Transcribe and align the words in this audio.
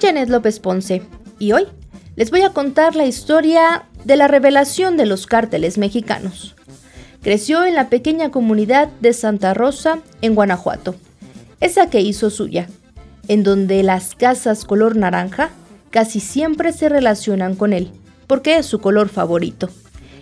Janet 0.00 0.28
López 0.28 0.60
Ponce. 0.60 1.02
Y 1.38 1.52
hoy 1.52 1.66
les 2.16 2.30
voy 2.30 2.42
a 2.42 2.50
contar 2.50 2.96
la 2.96 3.06
historia 3.06 3.84
de 4.04 4.16
la 4.16 4.28
revelación 4.28 4.96
de 4.96 5.06
los 5.06 5.26
cárteles 5.26 5.78
mexicanos. 5.78 6.54
Creció 7.22 7.64
en 7.64 7.74
la 7.74 7.90
pequeña 7.90 8.30
comunidad 8.30 8.88
de 9.00 9.12
Santa 9.12 9.52
Rosa, 9.52 9.98
en 10.22 10.34
Guanajuato, 10.34 10.94
esa 11.60 11.90
que 11.90 12.00
hizo 12.00 12.30
suya, 12.30 12.66
en 13.28 13.42
donde 13.42 13.82
las 13.82 14.14
casas 14.14 14.64
color 14.64 14.96
naranja 14.96 15.50
casi 15.90 16.20
siempre 16.20 16.72
se 16.72 16.88
relacionan 16.88 17.54
con 17.54 17.74
él, 17.74 17.90
porque 18.26 18.56
es 18.56 18.66
su 18.66 18.80
color 18.80 19.10
favorito, 19.10 19.68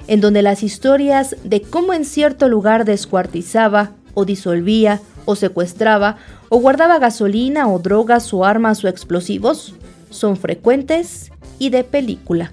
en 0.09 0.21
donde 0.21 0.43
las 0.43 0.65
historias 0.65 1.37
de 1.45 1.63
cómo 1.63 1.93
en 1.93 2.05
cierto 2.05 2.49
lugar 2.49 2.85
descuartizaba 2.85 3.93
o 4.15 4.25
disolvía 4.25 5.01
o 5.25 5.37
secuestraba 5.37 6.17
o 6.49 6.59
guardaba 6.59 6.99
gasolina 6.99 7.69
o 7.69 7.79
drogas 7.79 8.33
o 8.33 8.45
armas 8.45 8.85
o 8.85 8.89
explosivos 8.89 9.75
son 10.11 10.37
frecuentes 10.37 11.31
y 11.59 11.71
de 11.71 11.85
película. 11.85 12.53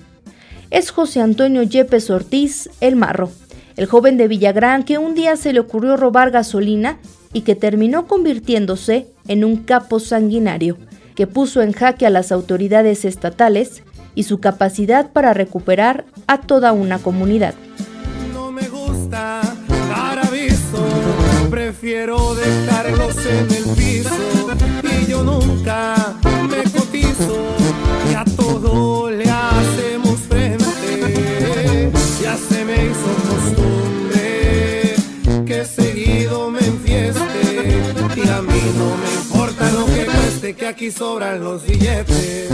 Es 0.72 0.92
José 0.92 1.22
Antonio 1.22 1.64
Yepes 1.64 2.10
Ortiz, 2.10 2.70
el 2.82 2.96
marro, 2.96 3.30
el 3.78 3.86
joven 3.86 4.18
de 4.18 4.28
Villagrán 4.28 4.84
que 4.84 4.98
un 4.98 5.16
día 5.16 5.36
se 5.38 5.54
le 5.54 5.60
ocurrió 5.60 5.96
robar 5.98 6.32
gasolina 6.32 6.98
y 7.34 7.42
que 7.42 7.56
terminó 7.56 8.08
convirtiéndose 8.08 9.08
en 9.28 9.44
un 9.44 9.58
capo 9.58 10.00
sanguinario, 10.00 10.78
que 11.16 11.28
puso 11.28 11.62
en 11.62 11.72
jaque 11.72 12.06
a 12.06 12.10
las 12.10 12.32
autoridades 12.32 13.06
estatales 13.06 13.84
y 14.16 14.24
su 14.24 14.40
capacidad 14.40 15.12
para 15.12 15.34
recuperar 15.34 16.06
a 16.28 16.42
toda 16.42 16.72
una 16.72 17.00
comunidad. 17.00 17.54
Prefiero 21.86 22.34
dejarlos 22.34 23.16
en 23.28 23.52
el 23.54 23.64
piso 23.76 24.10
y 24.82 25.06
yo 25.06 25.24
nunca 25.24 26.16
me 26.50 26.64
cotizo 26.72 27.38
y 28.10 28.16
a 28.16 28.26
todo 28.26 29.12
le 29.12 29.30
hacemos 29.30 30.20
frente. 30.22 31.92
Ya 32.24 32.36
se 32.38 32.66
me 32.66 32.86
hizo 32.86 33.14
costumbre 33.30 34.96
que 35.46 35.64
seguido 35.64 36.50
me 36.50 36.66
enfieste 36.66 37.80
y 38.16 38.30
a 38.30 38.42
mí 38.42 38.62
no 38.80 38.98
me 38.98 39.14
importa 39.22 39.70
lo 39.70 39.86
que 39.86 40.06
cueste 40.06 40.56
que 40.56 40.66
aquí 40.66 40.90
sobran 40.90 41.44
los 41.44 41.68
billetes. 41.68 42.50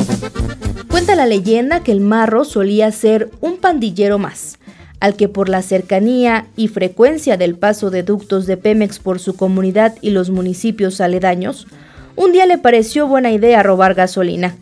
Cuenta 0.90 1.16
la 1.16 1.26
leyenda 1.26 1.84
que 1.84 1.94
el 1.94 2.02
marro 2.02 2.44
solía 2.44 2.92
ser 2.92 3.32
un 3.40 3.60
pandillero 3.60 4.20
más, 4.20 4.58
al 5.02 5.16
que 5.16 5.28
por 5.28 5.50
la 5.50 5.64
cercanía 5.64 6.46
y 6.56 6.68
frecuencia 6.68 7.36
del 7.36 7.56
paso 7.56 7.90
de 7.90 8.04
ductos 8.04 8.46
de 8.46 8.56
Pemex 8.56 9.00
por 9.00 9.20
su 9.20 9.36
comunidad 9.36 9.96
y 10.00 10.12
los 10.12 10.30
municipios 10.30 11.02
aledaños, 11.02 11.68
un 12.16 12.32
día 12.32 12.46
le 12.46 12.60
pareció 12.60 13.08
buena 13.08 13.32
idea 13.32 13.64
robar 13.64 13.96
gasolina, 13.96 14.56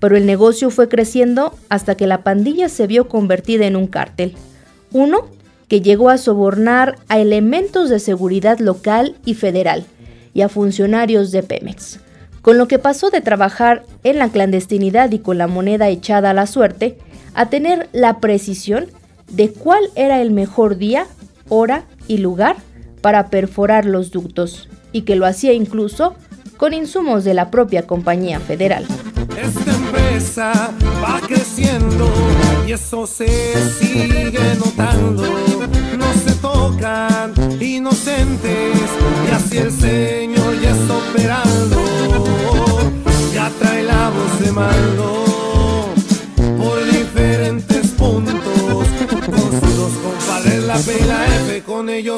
pero 0.00 0.16
el 0.16 0.24
negocio 0.24 0.70
fue 0.70 0.88
creciendo 0.88 1.54
hasta 1.68 1.94
que 1.94 2.06
la 2.06 2.22
pandilla 2.22 2.70
se 2.70 2.86
vio 2.86 3.06
convertida 3.06 3.66
en 3.66 3.76
un 3.76 3.86
cártel. 3.86 4.34
Uno 4.92 5.26
que 5.68 5.82
llegó 5.82 6.08
a 6.08 6.16
sobornar 6.16 6.96
a 7.08 7.18
elementos 7.18 7.90
de 7.90 7.98
seguridad 7.98 8.60
local 8.60 9.16
y 9.26 9.34
federal 9.34 9.84
y 10.32 10.40
a 10.40 10.48
funcionarios 10.48 11.32
de 11.32 11.42
Pemex, 11.42 12.00
con 12.40 12.56
lo 12.56 12.66
que 12.66 12.78
pasó 12.78 13.10
de 13.10 13.20
trabajar 13.20 13.84
en 14.04 14.18
la 14.18 14.30
clandestinidad 14.30 15.12
y 15.12 15.18
con 15.18 15.36
la 15.36 15.48
moneda 15.48 15.90
echada 15.90 16.30
a 16.30 16.34
la 16.34 16.46
suerte 16.46 16.96
a 17.34 17.50
tener 17.50 17.90
la 17.92 18.20
precisión 18.20 18.86
de 19.32 19.52
cuál 19.52 19.90
era 19.96 20.22
el 20.22 20.30
mejor 20.30 20.76
día, 20.76 21.06
hora 21.48 21.84
y 22.06 22.18
lugar 22.18 22.56
para 23.00 23.28
perforar 23.28 23.84
los 23.84 24.10
ductos, 24.10 24.68
y 24.92 25.02
que 25.02 25.16
lo 25.16 25.26
hacía 25.26 25.52
incluso 25.52 26.14
con 26.56 26.74
insumos 26.74 27.24
de 27.24 27.34
la 27.34 27.50
propia 27.50 27.86
compañía 27.86 28.38
federal. 28.38 28.86
Esta 29.36 29.74
empresa 29.74 30.52
va 31.02 31.20
creciendo 31.26 32.08
y 32.66 32.72
eso 32.72 33.06
se 33.06 33.26
sigue 33.80 34.32
notando. 34.58 35.24
No 35.98 36.12
se 36.24 36.34
tocan 36.36 37.32
inocentes 37.60 38.78
y 39.28 39.34
así 39.34 39.58
el 39.58 39.72
Señor 39.72 40.60
ya 40.60 40.70
está 40.70 40.94
operando. 40.96 41.78
Ya 43.34 43.50
trae 43.58 43.82
la 43.82 44.10
voz 44.10 44.40
de 44.40 44.52
mando 44.52 45.41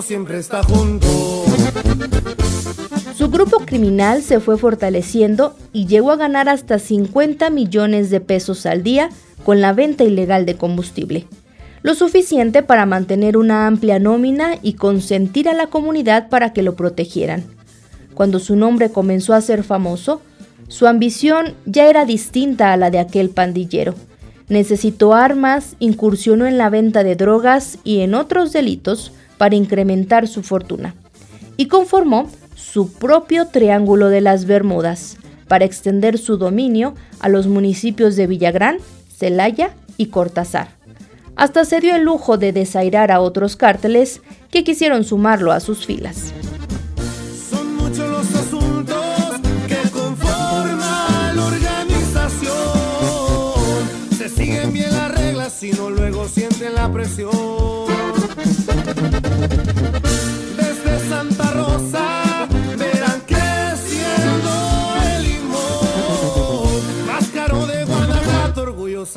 siempre 0.04 0.38
está 0.38 0.62
junto. 0.62 1.06
Su 3.16 3.30
grupo 3.30 3.60
criminal 3.64 4.22
se 4.22 4.38
fue 4.38 4.58
fortaleciendo 4.58 5.56
y 5.72 5.86
llegó 5.86 6.12
a 6.12 6.16
ganar 6.16 6.48
hasta 6.48 6.78
50 6.78 7.48
millones 7.48 8.10
de 8.10 8.20
pesos 8.20 8.66
al 8.66 8.82
día 8.82 9.08
con 9.44 9.62
la 9.62 9.72
venta 9.72 10.04
ilegal 10.04 10.44
de 10.44 10.56
combustible, 10.56 11.26
lo 11.82 11.94
suficiente 11.94 12.62
para 12.62 12.86
mantener 12.86 13.36
una 13.38 13.66
amplia 13.66 13.98
nómina 13.98 14.56
y 14.62 14.74
consentir 14.74 15.48
a 15.48 15.54
la 15.54 15.68
comunidad 15.68 16.28
para 16.28 16.52
que 16.52 16.62
lo 16.62 16.76
protegieran. 16.76 17.44
Cuando 18.14 18.40
su 18.40 18.56
nombre 18.56 18.90
comenzó 18.90 19.32
a 19.32 19.40
ser 19.40 19.64
famoso, 19.64 20.20
su 20.68 20.86
ambición 20.86 21.54
ya 21.64 21.88
era 21.88 22.04
distinta 22.04 22.72
a 22.72 22.76
la 22.76 22.90
de 22.90 22.98
aquel 22.98 23.30
pandillero. 23.30 23.94
Necesitó 24.48 25.14
armas, 25.14 25.76
incursionó 25.78 26.46
en 26.46 26.58
la 26.58 26.68
venta 26.68 27.02
de 27.04 27.16
drogas 27.16 27.78
y 27.84 28.00
en 28.00 28.14
otros 28.14 28.52
delitos 28.52 29.12
para 29.36 29.54
incrementar 29.54 30.28
su 30.28 30.42
fortuna. 30.42 30.94
Y 31.56 31.66
conformó 31.66 32.28
su 32.54 32.92
propio 32.92 33.46
Triángulo 33.48 34.08
de 34.08 34.20
las 34.20 34.46
Bermudas 34.46 35.16
para 35.48 35.64
extender 35.64 36.18
su 36.18 36.36
dominio 36.36 36.94
a 37.20 37.28
los 37.28 37.46
municipios 37.46 38.16
de 38.16 38.26
Villagrán, 38.26 38.78
Celaya 39.16 39.70
y 39.96 40.06
Cortázar. 40.06 40.68
Hasta 41.36 41.64
se 41.64 41.80
dio 41.80 41.94
el 41.96 42.02
lujo 42.02 42.38
de 42.38 42.52
desairar 42.52 43.10
a 43.10 43.20
otros 43.20 43.56
cárteles 43.56 44.22
que 44.50 44.64
quisieron 44.64 45.04
sumarlo 45.04 45.52
a 45.52 45.60
sus 45.60 45.84
filas. 45.86 46.32
Son 47.50 47.76
muchos 47.76 48.08
los 48.08 48.34
asuntos 48.34 49.04
que 49.66 49.76
la 51.34 51.44
organización. 51.44 52.52
Se 54.16 54.28
siguen 54.28 54.72
bien 54.72 54.90
las 54.92 55.12
reglas, 55.12 55.52
sino 55.52 55.90
luego 55.90 56.28
sienten 56.28 56.74
la 56.74 56.92
presión. 56.92 57.83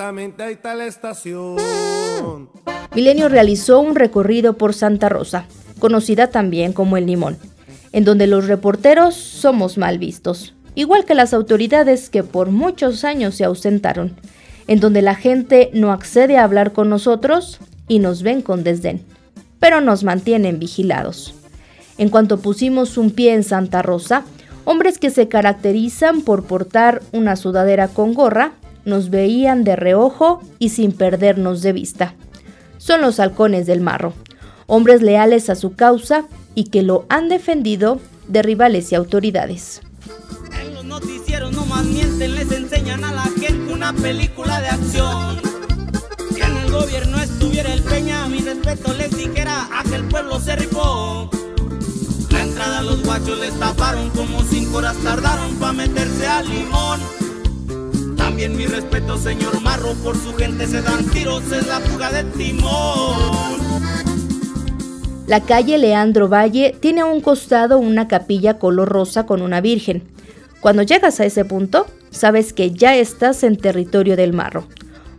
Ahí 0.10 0.54
está 0.54 0.76
la 0.76 0.86
estación. 0.86 2.50
Milenio 2.96 3.30
realizó 3.30 3.80
un 3.80 3.96
recorrido 3.96 4.58
por 4.58 4.74
Santa 4.74 5.10
Rosa, 5.10 5.46
conocida 5.80 6.28
también 6.28 6.74
como 6.74 6.98
El 6.98 7.06
Limón, 7.06 7.38
en 7.92 8.04
donde 8.04 8.28
los 8.28 8.48
reporteros 8.48 9.16
somos 9.16 9.78
mal 9.78 9.98
vistos, 9.98 10.54
igual 10.76 11.06
que 11.06 11.16
las 11.16 11.34
autoridades 11.34 12.10
que 12.10 12.24
por 12.24 12.50
muchos 12.50 13.04
años 13.04 13.36
se 13.36 13.44
ausentaron, 13.44 14.16
en 14.68 14.80
donde 14.80 15.02
la 15.02 15.16
gente 15.16 15.70
no 15.74 15.92
accede 15.92 16.38
a 16.38 16.44
hablar 16.44 16.74
con 16.74 16.90
nosotros 16.90 17.60
y 17.88 18.00
nos 18.00 18.24
ven 18.24 18.42
con 18.42 18.64
desdén, 18.64 19.04
pero 19.60 19.82
nos 19.82 20.04
mantienen 20.04 20.60
vigilados. 20.60 21.34
En 21.98 22.10
cuanto 22.10 22.40
pusimos 22.40 22.98
un 22.98 23.12
pie 23.12 23.34
en 23.34 23.44
Santa 23.44 23.82
Rosa, 23.82 24.24
hombres 24.66 25.00
que 25.00 25.10
se 25.10 25.28
caracterizan 25.28 26.22
por 26.22 26.44
portar 26.44 27.02
una 27.12 27.36
sudadera 27.36 27.88
con 27.88 28.14
gorra 28.14 28.54
nos 28.86 29.10
veían 29.10 29.64
de 29.64 29.76
reojo 29.76 30.42
y 30.60 30.70
sin 30.70 30.94
perdernos 30.94 31.62
de 31.62 31.74
vista. 31.74 32.14
Son 32.78 33.02
los 33.02 33.20
halcones 33.20 33.66
del 33.68 33.82
marro, 33.82 34.14
hombres 34.66 35.02
leales 35.02 35.50
a 35.50 35.56
su 35.56 35.74
causa 35.76 36.26
y 36.56 36.66
que 36.66 36.84
lo 36.84 37.06
han 37.10 37.28
defendido 37.28 38.00
de 38.28 38.44
rivales 38.44 38.92
y 38.92 38.96
autoridades. 38.96 39.82
En 40.62 40.74
los 40.74 40.86
noticieros 40.86 41.52
no 41.52 41.66
más 41.66 41.86
les 41.86 42.52
enseñan 42.52 43.04
a 43.04 43.12
la 43.12 43.24
gente 43.24 43.74
una 43.74 43.94
película 43.94 44.62
de 44.62 44.68
acción. 44.70 45.57
El 46.68 46.74
gobierno 46.74 47.18
estuviera 47.22 47.74
el 47.74 47.82
Peña, 47.82 48.28
mi 48.28 48.40
respeto 48.40 48.94
les 48.94 49.10
dijera 49.18 49.70
a 49.72 49.84
que 49.84 49.96
el 49.96 50.04
pueblo 50.04 50.38
se 50.38 50.54
rifó. 50.58 51.30
La 52.30 52.44
entrada 52.44 52.80
a 52.80 52.82
los 52.82 53.04
guachos 53.04 53.40
les 53.40 53.58
taparon, 53.58 54.10
como 54.10 54.44
cinco 54.44 54.80
horas 54.80 54.98
tardaron 54.98 55.56
pa' 55.56 55.72
meterse 55.72 56.28
al 56.28 56.46
limón. 56.50 57.00
También 58.18 58.58
mi 58.58 58.66
respeto, 58.66 59.18
señor 59.18 59.62
Marro, 59.62 59.94
por 60.04 60.18
su 60.18 60.36
gente 60.36 60.68
se 60.68 60.82
dan 60.82 61.06
tiros, 61.06 61.50
es 61.54 61.68
la 61.68 61.80
fuga 61.80 62.12
de 62.12 62.26
timón. 62.26 63.16
La 65.26 65.40
calle 65.40 65.78
Leandro 65.78 66.28
Valle 66.28 66.76
tiene 66.82 67.00
a 67.00 67.06
un 67.06 67.22
costado 67.22 67.80
una 67.80 68.10
capilla 68.10 68.60
color 68.60 68.90
rosa 68.90 69.26
con 69.26 69.42
una 69.42 69.62
virgen. 69.62 70.04
Cuando 70.60 70.84
llegas 70.84 71.22
a 71.22 71.26
ese 71.26 71.46
punto, 71.46 71.88
sabes 72.12 72.52
que 72.52 72.72
ya 72.72 72.94
estás 72.98 73.44
en 73.44 73.56
territorio 73.56 74.18
del 74.18 74.34
marro. 74.34 74.68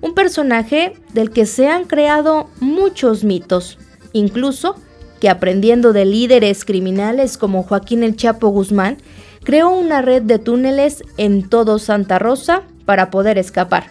Un 0.00 0.14
personaje 0.14 0.94
del 1.12 1.30
que 1.30 1.46
se 1.46 1.68
han 1.68 1.84
creado 1.84 2.48
muchos 2.60 3.24
mitos, 3.24 3.78
incluso 4.12 4.76
que 5.20 5.28
aprendiendo 5.28 5.92
de 5.92 6.04
líderes 6.04 6.64
criminales 6.64 7.36
como 7.36 7.62
Joaquín 7.62 8.02
el 8.04 8.16
Chapo 8.16 8.48
Guzmán, 8.48 8.98
creó 9.42 9.70
una 9.70 10.02
red 10.02 10.22
de 10.22 10.38
túneles 10.38 11.02
en 11.16 11.48
todo 11.48 11.78
Santa 11.78 12.18
Rosa 12.18 12.62
para 12.84 13.10
poder 13.10 13.38
escapar. 13.38 13.86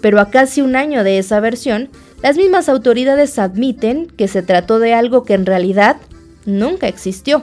Pero 0.00 0.20
a 0.20 0.30
casi 0.30 0.60
un 0.60 0.76
año 0.76 1.04
de 1.04 1.18
esa 1.18 1.40
versión, 1.40 1.90
las 2.22 2.36
mismas 2.36 2.68
autoridades 2.68 3.38
admiten 3.38 4.06
que 4.06 4.28
se 4.28 4.42
trató 4.42 4.78
de 4.78 4.94
algo 4.94 5.24
que 5.24 5.34
en 5.34 5.46
realidad 5.46 5.96
nunca 6.46 6.86
existió. 6.86 7.42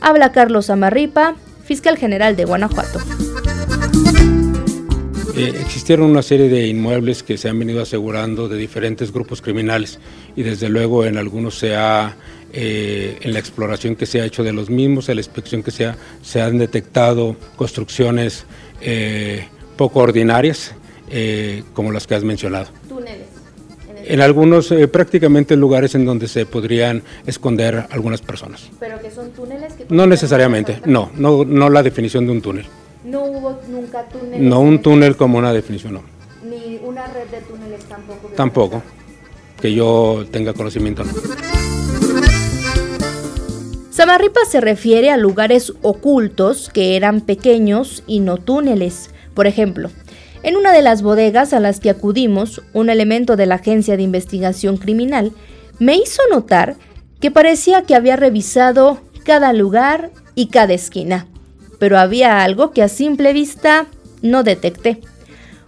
Habla 0.00 0.32
Carlos 0.32 0.70
Amarripa, 0.70 1.34
fiscal 1.64 1.98
general 1.98 2.36
de 2.36 2.44
Guanajuato. 2.44 3.00
Eh, 5.36 5.52
existieron 5.60 6.10
una 6.10 6.22
serie 6.22 6.48
de 6.48 6.68
inmuebles 6.68 7.22
que 7.22 7.36
se 7.36 7.48
han 7.48 7.58
venido 7.58 7.82
asegurando 7.82 8.48
de 8.48 8.56
diferentes 8.56 9.12
grupos 9.12 9.42
criminales 9.42 9.98
y 10.36 10.42
desde 10.42 10.68
luego 10.68 11.04
en 11.04 11.18
algunos 11.18 11.58
se 11.58 11.74
ha, 11.74 12.16
eh, 12.52 13.18
en 13.20 13.32
la 13.32 13.40
exploración 13.40 13.96
que 13.96 14.06
se 14.06 14.20
ha 14.20 14.24
hecho 14.24 14.44
de 14.44 14.52
los 14.52 14.70
mismos, 14.70 15.08
en 15.08 15.16
la 15.16 15.20
inspección 15.22 15.62
que 15.62 15.72
se, 15.72 15.86
ha, 15.86 15.96
se 16.22 16.40
han 16.40 16.58
detectado 16.58 17.36
construcciones 17.56 18.46
eh, 18.80 19.48
poco 19.76 20.00
ordinarias 20.00 20.74
como 21.74 21.92
las 21.92 22.08
que 22.08 22.16
has 22.16 22.24
mencionado. 22.24 22.66
Túneles. 22.88 23.34
En 24.06 24.20
algunos, 24.20 24.70
eh, 24.70 24.86
prácticamente 24.88 25.56
lugares 25.56 25.94
en 25.94 26.04
donde 26.04 26.28
se 26.28 26.44
podrían 26.44 27.02
esconder 27.26 27.86
algunas 27.90 28.20
personas. 28.20 28.68
¿Pero 28.78 29.00
que 29.00 29.10
son 29.10 29.30
túneles? 29.30 29.72
no 29.88 30.06
necesariamente, 30.06 30.80
no, 30.84 31.10
no, 31.16 31.44
no 31.44 31.70
la 31.70 31.82
definición 31.82 32.26
de 32.26 32.32
un 32.32 32.42
túnel. 32.42 32.66
¿No 33.04 33.24
hubo 33.24 33.60
nunca 33.68 34.08
túneles? 34.08 34.40
No, 34.40 34.60
un 34.60 34.80
túnel 34.80 35.16
como 35.16 35.36
una 35.36 35.52
definición, 35.52 35.94
no. 35.94 36.02
¿Ni 36.42 36.80
una 36.82 37.06
red 37.06 37.28
de 37.28 37.40
túneles 37.42 37.84
tampoco? 37.84 38.28
Tampoco, 38.34 38.82
que 39.60 39.74
yo 39.74 40.24
tenga 40.30 40.54
conocimiento, 40.54 41.04
no. 41.04 41.12
Samarripa 43.90 44.40
se 44.48 44.60
refiere 44.60 45.10
a 45.10 45.16
lugares 45.16 45.72
ocultos 45.82 46.70
que 46.72 46.96
eran 46.96 47.20
pequeños 47.20 48.02
y 48.06 48.20
no 48.20 48.38
túneles. 48.38 49.10
Por 49.34 49.46
ejemplo, 49.46 49.90
en 50.42 50.56
una 50.56 50.72
de 50.72 50.82
las 50.82 51.02
bodegas 51.02 51.52
a 51.52 51.60
las 51.60 51.80
que 51.80 51.90
acudimos, 51.90 52.62
un 52.72 52.90
elemento 52.90 53.36
de 53.36 53.46
la 53.46 53.56
Agencia 53.56 53.96
de 53.96 54.02
Investigación 54.02 54.78
Criminal 54.78 55.32
me 55.78 55.96
hizo 55.96 56.22
notar 56.30 56.76
que 57.20 57.30
parecía 57.30 57.82
que 57.82 57.94
había 57.94 58.16
revisado 58.16 59.00
cada 59.24 59.52
lugar 59.52 60.10
y 60.34 60.48
cada 60.48 60.74
esquina, 60.74 61.26
pero 61.84 61.98
había 61.98 62.42
algo 62.42 62.70
que 62.70 62.82
a 62.82 62.88
simple 62.88 63.34
vista 63.34 63.84
no 64.22 64.42
detecté. 64.42 65.02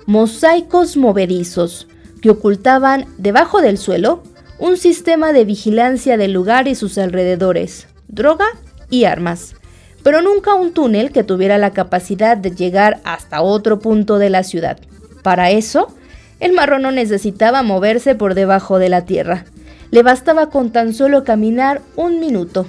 Mosaicos 0.06 0.96
movedizos 0.96 1.88
que 2.22 2.30
ocultaban 2.30 3.04
debajo 3.18 3.60
del 3.60 3.76
suelo 3.76 4.22
un 4.58 4.78
sistema 4.78 5.34
de 5.34 5.44
vigilancia 5.44 6.16
del 6.16 6.32
lugar 6.32 6.68
y 6.68 6.74
sus 6.74 6.96
alrededores, 6.96 7.86
droga 8.08 8.46
y 8.88 9.04
armas 9.04 9.56
pero 10.02 10.22
nunca 10.22 10.54
un 10.54 10.72
túnel 10.72 11.12
que 11.12 11.22
tuviera 11.22 11.58
la 11.58 11.74
capacidad 11.74 12.38
de 12.38 12.52
llegar 12.52 12.98
hasta 13.04 13.42
otro 13.42 13.78
punto 13.78 14.16
de 14.16 14.30
la 14.30 14.42
ciudad. 14.42 14.78
Para 15.22 15.50
eso, 15.50 15.94
el 16.40 16.54
marrón 16.54 16.80
no 16.80 16.92
necesitaba 16.92 17.62
moverse 17.62 18.14
por 18.14 18.32
debajo 18.32 18.78
de 18.78 18.88
la 18.88 19.04
tierra. 19.04 19.44
Le 19.90 20.02
bastaba 20.02 20.48
con 20.48 20.72
tan 20.72 20.94
solo 20.94 21.24
caminar 21.24 21.82
un 21.94 22.20
minuto, 22.20 22.64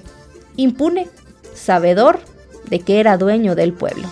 impune, 0.58 1.08
sabedor 1.54 2.20
de 2.70 2.80
que 2.80 3.00
era 3.00 3.18
dueño 3.18 3.56
del 3.56 3.74
pueblo. 3.74 4.08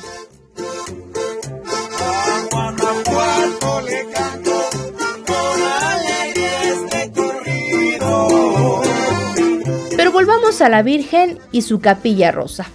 Pero 9.95 10.11
volvamos 10.11 10.61
a 10.61 10.69
la 10.69 10.81
Virgen 10.81 11.39
y 11.51 11.61
su 11.61 11.79
capilla 11.79 12.31
rosa. 12.31 12.65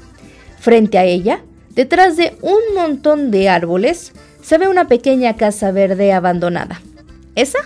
Frente 0.58 0.98
a 0.98 1.04
ella, 1.04 1.42
detrás 1.70 2.16
de 2.16 2.36
un 2.42 2.74
montón 2.74 3.30
de 3.30 3.48
árboles, 3.48 4.12
se 4.42 4.58
ve 4.58 4.68
una 4.68 4.88
pequeña 4.88 5.36
casa 5.36 5.70
verde 5.70 6.12
abandonada. 6.12 6.80
Esa 7.34 7.58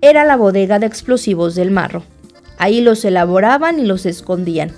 era 0.00 0.24
la 0.24 0.36
bodega 0.36 0.78
de 0.78 0.86
explosivos 0.86 1.54
del 1.54 1.70
marro. 1.70 2.04
Ahí 2.58 2.80
los 2.80 3.04
elaboraban 3.04 3.78
y 3.78 3.84
los 3.84 4.06
escondían. 4.06 4.72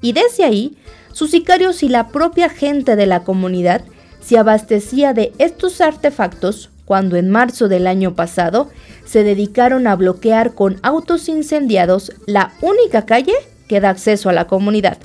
Y 0.00 0.12
desde 0.12 0.44
ahí, 0.44 0.76
sus 1.12 1.30
sicarios 1.30 1.82
y 1.82 1.88
la 1.88 2.08
propia 2.08 2.48
gente 2.48 2.96
de 2.96 3.06
la 3.06 3.24
comunidad 3.24 3.82
se 4.20 4.38
abastecía 4.38 5.14
de 5.14 5.32
estos 5.38 5.80
artefactos 5.80 6.70
cuando 6.84 7.16
en 7.16 7.30
marzo 7.30 7.68
del 7.68 7.86
año 7.86 8.14
pasado 8.14 8.70
se 9.04 9.24
dedicaron 9.24 9.86
a 9.86 9.96
bloquear 9.96 10.54
con 10.54 10.78
autos 10.82 11.28
incendiados 11.28 12.12
la 12.26 12.52
única 12.60 13.06
calle 13.06 13.34
que 13.68 13.80
da 13.80 13.90
acceso 13.90 14.28
a 14.28 14.32
la 14.32 14.46
comunidad 14.46 14.98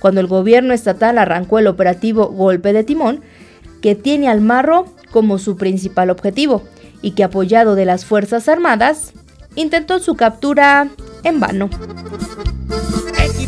cuando 0.00 0.20
el 0.20 0.26
gobierno 0.26 0.74
estatal 0.74 1.18
arrancó 1.18 1.58
el 1.58 1.66
operativo 1.66 2.28
Golpe 2.28 2.72
de 2.72 2.84
Timón, 2.84 3.22
que 3.80 3.94
tiene 3.94 4.28
al 4.28 4.40
marro 4.40 4.86
como 5.10 5.38
su 5.38 5.56
principal 5.56 6.10
objetivo 6.10 6.62
y 7.02 7.12
que 7.12 7.24
apoyado 7.24 7.74
de 7.74 7.84
las 7.84 8.04
Fuerzas 8.04 8.48
Armadas, 8.48 9.12
intentó 9.54 9.98
su 9.98 10.14
captura 10.14 10.88
en 11.24 11.40
vano. 11.40 11.70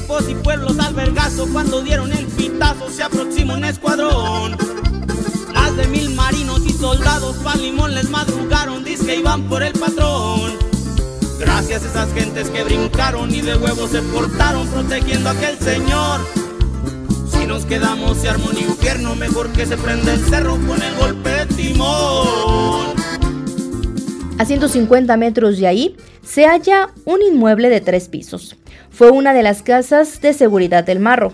Y 0.09 0.35
pueblos 0.37 0.79
al 0.79 0.95
cuando 1.53 1.83
dieron 1.83 2.11
el 2.13 2.27
pitazo 2.27 2.91
se 2.91 3.03
aproxima 3.03 3.55
un 3.55 3.65
escuadrón. 3.65 4.57
Más 5.53 5.77
de 5.77 5.87
mil 5.89 6.11
marinos 6.15 6.63
y 6.67 6.73
soldados 6.73 7.37
pa' 7.37 7.55
limón 7.57 7.95
les 7.95 8.09
madrugaron, 8.09 8.83
dice 8.85 9.05
que 9.05 9.17
iban 9.17 9.43
por 9.45 9.63
el 9.63 9.75
patrón. 9.75 10.53
Gracias 11.39 11.85
a 11.85 11.89
esas 11.89 12.13
gentes 12.15 12.49
que 12.49 12.65
brincaron 12.65 13.33
y 13.35 13.43
de 13.43 13.55
huevo 13.57 13.87
se 13.87 14.01
portaron 14.01 14.67
protegiendo 14.69 15.29
a 15.29 15.33
aquel 15.33 15.59
señor. 15.59 16.21
Si 17.31 17.47
nos 17.47 17.67
quedamos 17.67 18.17
se 18.17 18.31
armó 18.31 18.47
un 18.49 18.59
infierno, 18.59 19.15
mejor 19.15 19.51
que 19.51 19.67
se 19.67 19.77
prenda 19.77 20.15
el 20.15 20.25
cerro 20.25 20.57
con 20.67 20.83
el 20.83 20.95
golpe 20.97 21.31
de 21.31 21.47
timón. 21.47 22.98
A 24.39 24.45
150 24.45 25.17
metros 25.17 25.59
de 25.59 25.67
ahí 25.67 25.97
se 26.23 26.47
halla 26.47 26.91
un 27.05 27.23
inmueble 27.23 27.71
de 27.71 27.81
tres 27.81 28.09
pisos. 28.09 28.57
Fue 28.89 29.11
una 29.11 29.35
de 29.35 29.43
las 29.43 29.63
casas 29.63 30.21
de 30.21 30.33
seguridad 30.33 30.85
del 30.85 31.01
Marro. 31.01 31.33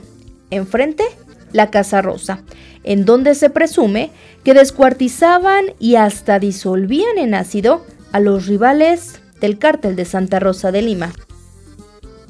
Enfrente, 0.51 1.05
la 1.53 1.71
Casa 1.71 2.01
Rosa, 2.01 2.43
en 2.83 3.05
donde 3.05 3.35
se 3.35 3.51
presume 3.51 4.11
que 4.43 4.55
descuartizaban 4.55 5.67
y 5.79 5.97
hasta 5.97 6.39
disolvían 6.39 7.19
en 7.19 7.35
ácido 7.35 7.85
a 8.13 8.21
los 8.21 8.47
rivales 8.47 9.21
del 9.39 9.59
cártel 9.59 9.97
de 9.97 10.07
Santa 10.07 10.41
Rosa 10.41 10.73
de 10.73 10.81
Lima. 10.81 11.13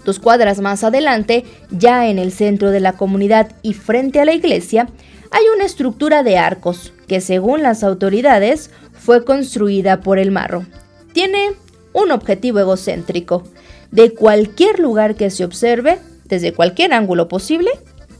Dos 0.04 0.18
cuadras 0.18 0.60
más 0.60 0.82
adelante, 0.82 1.44
ya 1.70 2.08
en 2.08 2.18
el 2.18 2.32
centro 2.32 2.72
de 2.72 2.80
la 2.80 2.94
comunidad 2.94 3.52
y 3.62 3.74
frente 3.74 4.20
a 4.20 4.24
la 4.24 4.34
iglesia, 4.34 4.88
hay 5.30 5.44
una 5.54 5.64
estructura 5.64 6.22
de 6.22 6.36
arcos 6.36 6.92
que 7.08 7.20
según 7.20 7.62
las 7.62 7.82
autoridades 7.82 8.70
fue 9.04 9.22
construida 9.22 10.00
por 10.00 10.18
el 10.18 10.30
marro. 10.30 10.64
Tiene 11.12 11.50
un 11.92 12.10
objetivo 12.10 12.60
egocéntrico. 12.60 13.44
De 13.90 14.14
cualquier 14.14 14.78
lugar 14.78 15.14
que 15.14 15.28
se 15.28 15.44
observe, 15.44 15.98
desde 16.24 16.54
cualquier 16.54 16.94
ángulo 16.94 17.28
posible, 17.28 17.70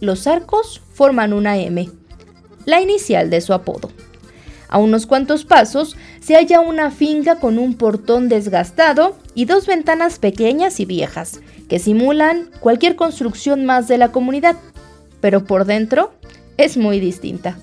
los 0.00 0.26
arcos 0.26 0.82
forman 0.92 1.32
una 1.32 1.56
M, 1.56 1.88
la 2.66 2.82
inicial 2.82 3.30
de 3.30 3.40
su 3.40 3.54
apodo. 3.54 3.90
A 4.68 4.76
unos 4.76 5.06
cuantos 5.06 5.46
pasos 5.46 5.96
se 6.20 6.34
halla 6.34 6.60
una 6.60 6.90
finca 6.90 7.36
con 7.36 7.58
un 7.58 7.74
portón 7.74 8.28
desgastado 8.28 9.16
y 9.34 9.46
dos 9.46 9.66
ventanas 9.66 10.18
pequeñas 10.18 10.80
y 10.80 10.84
viejas, 10.84 11.40
que 11.66 11.78
simulan 11.78 12.50
cualquier 12.60 12.94
construcción 12.94 13.64
más 13.64 13.88
de 13.88 13.96
la 13.96 14.12
comunidad, 14.12 14.56
pero 15.22 15.44
por 15.44 15.64
dentro 15.64 16.12
es 16.58 16.76
muy 16.76 17.00
distinta. 17.00 17.56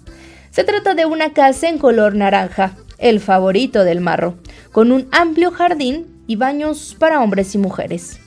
Se 0.50 0.64
trata 0.64 0.96
de 0.96 1.06
una 1.06 1.34
casa 1.34 1.70
en 1.70 1.78
color 1.78 2.16
naranja, 2.16 2.74
el 3.02 3.20
favorito 3.20 3.84
del 3.84 4.00
marro, 4.00 4.36
con 4.72 4.94
un 4.94 5.08
amplio 5.12 5.52
jardín 5.52 6.08
y 6.28 6.38
baños 6.38 6.96
para 6.98 7.22
hombres 7.22 7.54
y 7.56 7.58
mujeres. 7.58 8.20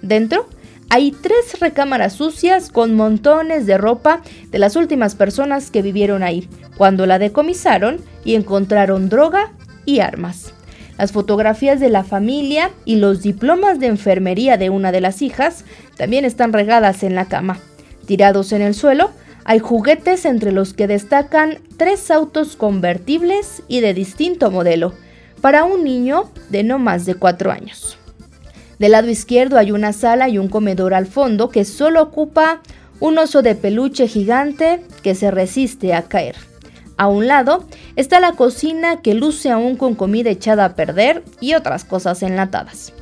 Dentro 0.00 0.46
hay 0.88 1.12
tres 1.12 1.60
recámaras 1.60 2.14
sucias 2.14 2.70
con 2.70 2.94
montones 2.94 3.66
de 3.66 3.76
ropa 3.76 4.22
de 4.50 4.58
las 4.58 4.74
últimas 4.76 5.14
personas 5.14 5.70
que 5.70 5.82
vivieron 5.82 6.22
ahí, 6.22 6.48
cuando 6.76 7.06
la 7.06 7.18
decomisaron 7.18 8.00
y 8.24 8.34
encontraron 8.34 9.08
droga 9.08 9.52
y 9.84 10.00
armas. 10.00 10.54
Las 10.98 11.12
fotografías 11.12 11.80
de 11.80 11.90
la 11.90 12.04
familia 12.04 12.70
y 12.84 12.96
los 12.96 13.22
diplomas 13.22 13.78
de 13.80 13.86
enfermería 13.86 14.56
de 14.56 14.68
una 14.68 14.92
de 14.92 15.00
las 15.00 15.22
hijas 15.22 15.64
también 15.96 16.24
están 16.24 16.52
regadas 16.52 17.02
en 17.02 17.14
la 17.14 17.26
cama. 17.26 17.58
Tirados 18.06 18.52
en 18.52 18.60
el 18.60 18.74
suelo, 18.74 19.10
Hay 19.50 19.58
juguetes 19.58 20.26
entre 20.26 20.52
los 20.52 20.74
que 20.74 20.86
destacan 20.86 21.58
tres 21.76 22.12
autos 22.12 22.54
convertibles 22.54 23.64
y 23.66 23.80
de 23.80 23.94
distinto 23.94 24.52
modelo, 24.52 24.94
para 25.40 25.64
un 25.64 25.82
niño 25.82 26.30
de 26.50 26.62
no 26.62 26.78
más 26.78 27.04
de 27.04 27.16
cuatro 27.16 27.50
años. 27.50 27.98
Del 28.78 28.92
lado 28.92 29.10
izquierdo 29.10 29.58
hay 29.58 29.72
una 29.72 29.92
sala 29.92 30.28
y 30.28 30.38
un 30.38 30.46
comedor 30.46 30.94
al 30.94 31.06
fondo 31.06 31.48
que 31.48 31.64
solo 31.64 32.00
ocupa 32.00 32.60
un 33.00 33.18
oso 33.18 33.42
de 33.42 33.56
peluche 33.56 34.06
gigante 34.06 34.84
que 35.02 35.16
se 35.16 35.32
resiste 35.32 35.94
a 35.94 36.02
caer. 36.02 36.36
A 36.96 37.08
un 37.08 37.26
lado 37.26 37.64
está 37.96 38.20
la 38.20 38.34
cocina 38.34 39.02
que 39.02 39.14
luce 39.14 39.50
aún 39.50 39.74
con 39.74 39.96
comida 39.96 40.30
echada 40.30 40.64
a 40.64 40.76
perder 40.76 41.24
y 41.40 41.54
otras 41.54 41.82
cosas 41.82 42.22
enlatadas. 42.22 42.92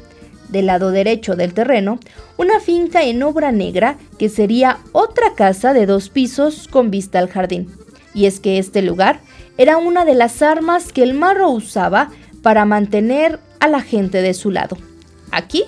Del 0.49 0.67
lado 0.67 0.91
derecho 0.91 1.37
del 1.37 1.55
terreno, 1.55 1.99
una 2.37 2.61
finca 2.61 3.03
en 3.03 3.23
obra 3.23 3.53
negra 3.53 3.99
que 4.19 4.29
sería 4.29 4.79
otra 4.93 5.35
casa 5.35 5.73
de 5.73 5.87
dos 5.87 6.09
pisos 6.09 6.69
con 6.69 6.91
vista 6.91 7.19
al 7.19 7.29
jardín. 7.29 7.71
Y 8.15 8.27
es 8.27 8.41
que 8.41 8.59
este 8.59 8.83
lugar 8.83 9.21
era 9.59 9.77
una 9.77 10.05
de 10.05 10.15
las 10.15 10.41
armas 10.41 10.93
que 10.93 11.03
el 11.03 11.15
marro 11.15 11.51
usaba 11.51 12.11
para 12.43 12.65
mantener 12.65 13.41
a 13.61 13.69
la 13.69 13.81
gente 13.81 14.23
de 14.23 14.35
su 14.35 14.51
lado. 14.51 14.79
Aquí 15.31 15.65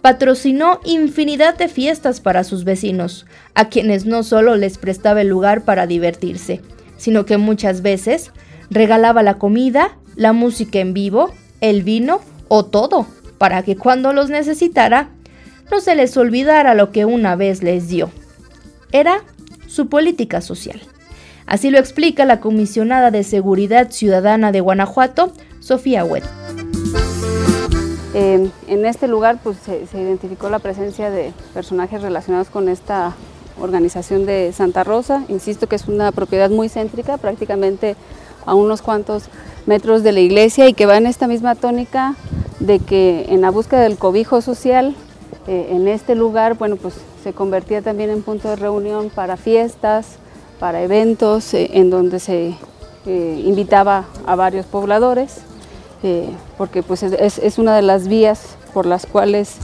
patrocinó 0.00 0.80
infinidad 0.84 1.56
de 1.56 1.68
fiestas 1.68 2.20
para 2.20 2.44
sus 2.44 2.64
vecinos, 2.64 3.26
a 3.54 3.68
quienes 3.68 4.04
no 4.04 4.22
solo 4.22 4.56
les 4.56 4.78
prestaba 4.78 5.20
el 5.20 5.28
lugar 5.28 5.64
para 5.64 5.86
divertirse, 5.86 6.60
sino 6.96 7.24
que 7.24 7.36
muchas 7.36 7.82
veces 7.82 8.32
regalaba 8.70 9.22
la 9.22 9.38
comida, 9.38 9.96
la 10.16 10.32
música 10.32 10.80
en 10.80 10.92
vivo, 10.92 11.32
el 11.60 11.82
vino 11.82 12.20
o 12.48 12.64
todo, 12.64 13.06
para 13.42 13.64
que 13.64 13.74
cuando 13.74 14.12
los 14.12 14.30
necesitara, 14.30 15.08
no 15.68 15.80
se 15.80 15.96
les 15.96 16.16
olvidara 16.16 16.76
lo 16.76 16.92
que 16.92 17.06
una 17.06 17.34
vez 17.34 17.64
les 17.64 17.88
dio. 17.88 18.08
Era 18.92 19.16
su 19.66 19.88
política 19.88 20.40
social. 20.40 20.80
Así 21.44 21.70
lo 21.70 21.80
explica 21.80 22.24
la 22.24 22.38
comisionada 22.38 23.10
de 23.10 23.24
Seguridad 23.24 23.90
Ciudadana 23.90 24.52
de 24.52 24.60
Guanajuato, 24.60 25.32
Sofía 25.58 26.04
Wett. 26.04 26.22
Eh, 28.14 28.48
en 28.68 28.86
este 28.86 29.08
lugar 29.08 29.40
pues, 29.42 29.56
se, 29.66 30.00
identificó 30.00 30.48
la 30.48 30.60
presencia 30.60 31.10
de 31.10 31.32
personajes 31.52 32.00
relacionados 32.00 32.48
con 32.48 32.68
esta 32.68 33.16
organización 33.60 34.24
de 34.24 34.52
Santa 34.52 34.84
Rosa. 34.84 35.24
Insisto 35.26 35.66
que 35.66 35.74
es 35.74 35.88
una 35.88 36.12
propiedad 36.12 36.48
muy 36.48 36.68
céntrica, 36.68 37.16
prácticamente 37.16 37.96
a 38.46 38.54
unos 38.54 38.82
cuantos 38.82 39.24
metros 39.66 40.04
de 40.04 40.12
la 40.12 40.20
iglesia 40.20 40.68
y 40.68 40.74
que 40.74 40.86
va 40.86 40.96
en 40.96 41.06
esta 41.06 41.26
misma 41.26 41.56
tónica 41.56 42.14
de 42.66 42.78
que 42.78 43.26
en 43.28 43.40
la 43.40 43.50
búsqueda 43.50 43.80
del 43.82 43.98
cobijo 43.98 44.40
social, 44.40 44.94
eh, 45.46 45.68
en 45.70 45.88
este 45.88 46.14
lugar, 46.14 46.56
bueno, 46.58 46.76
pues 46.76 46.94
se 47.22 47.32
convertía 47.32 47.82
también 47.82 48.10
en 48.10 48.22
punto 48.22 48.48
de 48.48 48.56
reunión 48.56 49.10
para 49.10 49.36
fiestas, 49.36 50.16
para 50.58 50.82
eventos, 50.82 51.54
eh, 51.54 51.70
en 51.74 51.90
donde 51.90 52.18
se 52.18 52.56
invitaba 53.04 54.04
a 54.26 54.36
varios 54.36 54.64
pobladores. 54.66 55.42
Eh, 56.04 56.28
porque 56.58 56.82
pues 56.82 57.04
es, 57.04 57.58
una 57.58 57.76
de 57.76 57.82
las 57.82 58.08
vías 58.08 58.56
por 58.74 58.86
las 58.86 59.06
cuales 59.06 59.54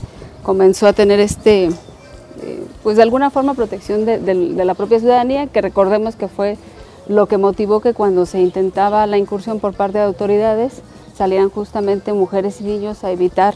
comenzó 0.41 0.87
a 0.87 0.93
tener 0.93 1.19
este, 1.19 1.65
eh, 1.65 2.63
pues 2.81 2.95
de 2.95 3.03
alguna 3.03 3.29
forma 3.29 3.55
protección 3.55 4.05
de, 4.05 4.35
la 4.55 4.73
propia 4.73 4.99
ciudadanía, 4.99 5.47
que 5.47 5.61
recordemos 5.61 6.15
que 6.15 6.29
fue 6.29 6.57
lo 7.09 7.25
que 7.25 7.37
motivó 7.37 7.81
que 7.81 7.93
cuando 7.93 8.25
se 8.25 8.39
intentaba 8.39 9.05
la 9.05 9.17
incursión 9.17 9.59
por 9.59 9.73
parte 9.73 9.97
de 9.97 10.05
autoridades, 10.05 10.81
salieran 11.19 11.49
justamente 11.49 12.13
mujeres 12.13 12.61
y 12.61 12.63
niños 12.63 13.03
a 13.03 13.11
evitar 13.11 13.53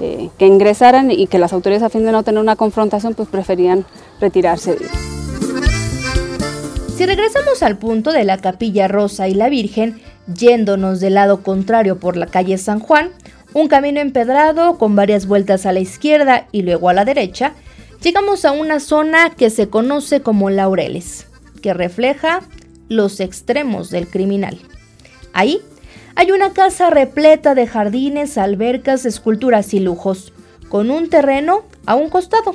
eh, 0.00 0.30
que 0.38 0.46
ingresaran 0.46 1.10
y 1.10 1.26
que 1.26 1.38
las 1.38 1.52
autoridades 1.52 1.84
a 1.84 1.90
fin 1.90 2.04
de 2.04 2.10
no 2.10 2.22
tener 2.22 2.40
una 2.40 2.56
confrontación, 2.56 3.14
pues 3.14 3.28
preferían 3.28 3.84
retirarse. 4.20 4.78
Si 6.96 7.06
regresamos 7.06 7.62
al 7.62 7.78
punto 7.78 8.12
de 8.12 8.24
la 8.24 8.38
capilla 8.38 8.88
rosa 8.88 9.28
y 9.28 9.34
la 9.34 9.48
Virgen, 9.48 10.00
Yéndonos 10.26 11.00
del 11.00 11.14
lado 11.14 11.42
contrario 11.42 11.98
por 11.98 12.16
la 12.16 12.26
calle 12.26 12.56
San 12.56 12.78
Juan, 12.80 13.10
un 13.54 13.68
camino 13.68 14.00
empedrado 14.00 14.78
con 14.78 14.94
varias 14.94 15.26
vueltas 15.26 15.66
a 15.66 15.72
la 15.72 15.80
izquierda 15.80 16.46
y 16.52 16.62
luego 16.62 16.88
a 16.88 16.94
la 16.94 17.04
derecha, 17.04 17.52
llegamos 18.02 18.44
a 18.44 18.52
una 18.52 18.80
zona 18.80 19.30
que 19.30 19.50
se 19.50 19.68
conoce 19.68 20.22
como 20.22 20.48
Laureles, 20.48 21.26
que 21.60 21.74
refleja 21.74 22.40
los 22.88 23.20
extremos 23.20 23.90
del 23.90 24.08
criminal. 24.08 24.58
Ahí 25.32 25.60
hay 26.14 26.30
una 26.30 26.52
casa 26.52 26.90
repleta 26.90 27.54
de 27.54 27.66
jardines, 27.66 28.38
albercas, 28.38 29.06
esculturas 29.06 29.74
y 29.74 29.80
lujos, 29.80 30.32
con 30.68 30.90
un 30.90 31.08
terreno 31.08 31.62
a 31.86 31.94
un 31.94 32.08
costado, 32.08 32.54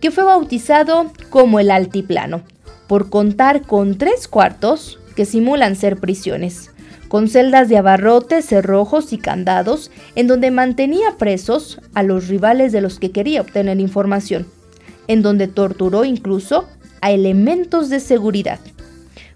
que 0.00 0.10
fue 0.10 0.24
bautizado 0.24 1.12
como 1.30 1.60
el 1.60 1.70
Altiplano, 1.70 2.42
por 2.86 3.10
contar 3.10 3.62
con 3.62 3.98
tres 3.98 4.28
cuartos 4.28 4.98
que 5.16 5.24
simulan 5.24 5.76
ser 5.76 5.98
prisiones 5.98 6.72
con 7.12 7.28
celdas 7.28 7.68
de 7.68 7.76
abarrotes, 7.76 8.46
cerrojos 8.46 9.12
y 9.12 9.18
candados, 9.18 9.90
en 10.14 10.28
donde 10.28 10.50
mantenía 10.50 11.18
presos 11.18 11.78
a 11.92 12.02
los 12.02 12.28
rivales 12.28 12.72
de 12.72 12.80
los 12.80 12.98
que 12.98 13.10
quería 13.10 13.42
obtener 13.42 13.80
información, 13.80 14.46
en 15.08 15.20
donde 15.20 15.46
torturó 15.46 16.06
incluso 16.06 16.66
a 17.02 17.10
elementos 17.10 17.90
de 17.90 18.00
seguridad. 18.00 18.60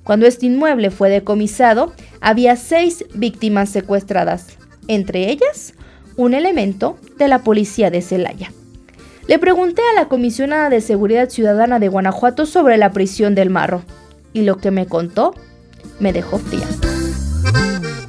Cuando 0.06 0.26
este 0.26 0.46
inmueble 0.46 0.90
fue 0.90 1.10
decomisado, 1.10 1.92
había 2.20 2.56
seis 2.56 3.04
víctimas 3.12 3.68
secuestradas, 3.68 4.56
entre 4.88 5.30
ellas 5.30 5.74
un 6.16 6.32
elemento 6.32 6.96
de 7.18 7.28
la 7.28 7.40
policía 7.40 7.90
de 7.90 8.00
Celaya. 8.00 8.52
Le 9.26 9.38
pregunté 9.38 9.82
a 9.90 10.00
la 10.00 10.08
comisionada 10.08 10.70
de 10.70 10.80
Seguridad 10.80 11.28
Ciudadana 11.28 11.78
de 11.80 11.88
Guanajuato 11.88 12.46
sobre 12.46 12.78
la 12.78 12.92
prisión 12.92 13.34
del 13.34 13.50
Marro, 13.50 13.82
y 14.32 14.42
lo 14.42 14.56
que 14.56 14.70
me 14.70 14.86
contó 14.86 15.34
me 15.98 16.12
dejó 16.12 16.38
fría 16.38 16.66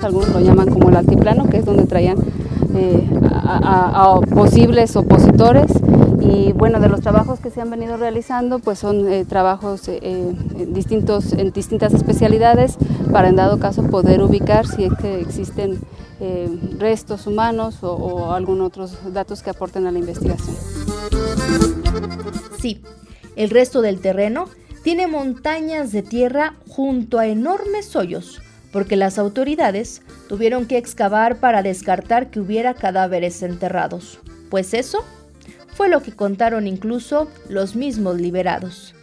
algunos 0.07 0.29
lo 0.29 0.39
llaman 0.39 0.69
como 0.69 0.89
el 0.89 0.95
altiplano, 0.95 1.47
que 1.49 1.57
es 1.57 1.65
donde 1.65 1.85
traían 1.85 2.17
eh, 2.75 3.09
a, 3.31 4.19
posibles 4.33 4.95
opositores. 4.95 5.71
Y 6.29 6.51
bueno, 6.51 6.79
de 6.81 6.89
los 6.89 7.01
trabajos 7.01 7.39
que 7.39 7.49
se 7.49 7.61
han 7.61 7.69
venido 7.69 7.95
realizando, 7.95 8.59
pues 8.59 8.79
son 8.79 9.11
eh, 9.11 9.23
trabajos 9.23 9.87
eh, 9.87 10.33
distintos, 10.67 11.31
en 11.31 11.51
distintas 11.51 11.93
especialidades 11.93 12.77
para 13.11 13.29
en 13.29 13.37
dado 13.37 13.59
caso 13.59 13.83
poder 13.83 14.21
ubicar 14.21 14.67
si 14.67 14.83
es 14.83 14.93
que 14.99 15.21
existen 15.21 15.79
restos 16.79 17.27
humanos 17.27 17.83
o, 17.83 17.93
o 17.93 18.33
algún 18.33 18.61
otros 18.61 19.13
datos 19.13 19.43
que 19.43 19.51
aporten 19.51 19.85
a 19.85 19.91
la 19.91 19.99
investigación. 19.99 20.55
Sí, 22.59 22.81
el 23.35 23.51
resto 23.51 23.83
del 23.83 23.99
terreno 23.99 24.45
tiene 24.83 25.05
montañas 25.05 25.91
de 25.91 26.01
tierra 26.01 26.55
junto 26.67 27.19
a 27.19 27.27
enormes 27.27 27.95
hoyos 27.95 28.41
porque 28.71 28.95
las 28.95 29.17
autoridades 29.17 30.01
tuvieron 30.27 30.65
que 30.65 30.77
excavar 30.77 31.37
para 31.37 31.63
descartar 31.63 32.29
que 32.29 32.39
hubiera 32.39 32.73
cadáveres 32.73 33.41
enterrados, 33.43 34.19
pues 34.49 34.73
eso 34.73 35.03
fue 35.77 35.89
lo 35.89 36.01
que 36.01 36.11
contaron 36.11 36.65
incluso 36.65 37.27
los 37.49 37.75
mismos 37.75 38.19
liberados. 38.19 38.95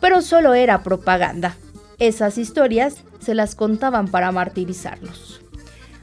Pero 0.00 0.22
solo 0.22 0.54
era 0.54 0.82
propaganda. 0.82 1.56
Esas 1.98 2.38
historias 2.38 2.96
se 3.20 3.34
las 3.34 3.54
contaban 3.54 4.08
para 4.08 4.32
martirizarlos. 4.32 5.42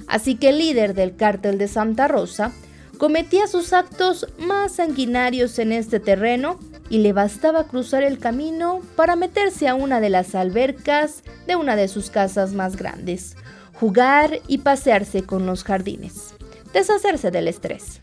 Así 0.07 0.35
que 0.35 0.49
el 0.49 0.59
líder 0.59 0.93
del 0.93 1.15
cártel 1.15 1.57
de 1.57 1.67
Santa 1.67 2.07
Rosa 2.07 2.51
cometía 2.99 3.47
sus 3.47 3.73
actos 3.73 4.27
más 4.37 4.73
sanguinarios 4.73 5.57
en 5.57 5.71
este 5.71 5.99
terreno 5.99 6.59
y 6.91 6.99
le 6.99 7.11
bastaba 7.11 7.63
cruzar 7.63 8.03
el 8.03 8.19
camino 8.19 8.81
para 8.95 9.15
meterse 9.15 9.67
a 9.67 9.73
una 9.73 9.99
de 9.99 10.11
las 10.11 10.35
albercas 10.35 11.23
de 11.47 11.55
una 11.55 11.75
de 11.75 11.87
sus 11.87 12.11
casas 12.11 12.53
más 12.53 12.75
grandes, 12.75 13.35
jugar 13.73 14.41
y 14.47 14.59
pasearse 14.59 15.23
con 15.23 15.47
los 15.47 15.63
jardines, 15.63 16.35
deshacerse 16.71 17.31
del 17.31 17.47
estrés. 17.47 18.02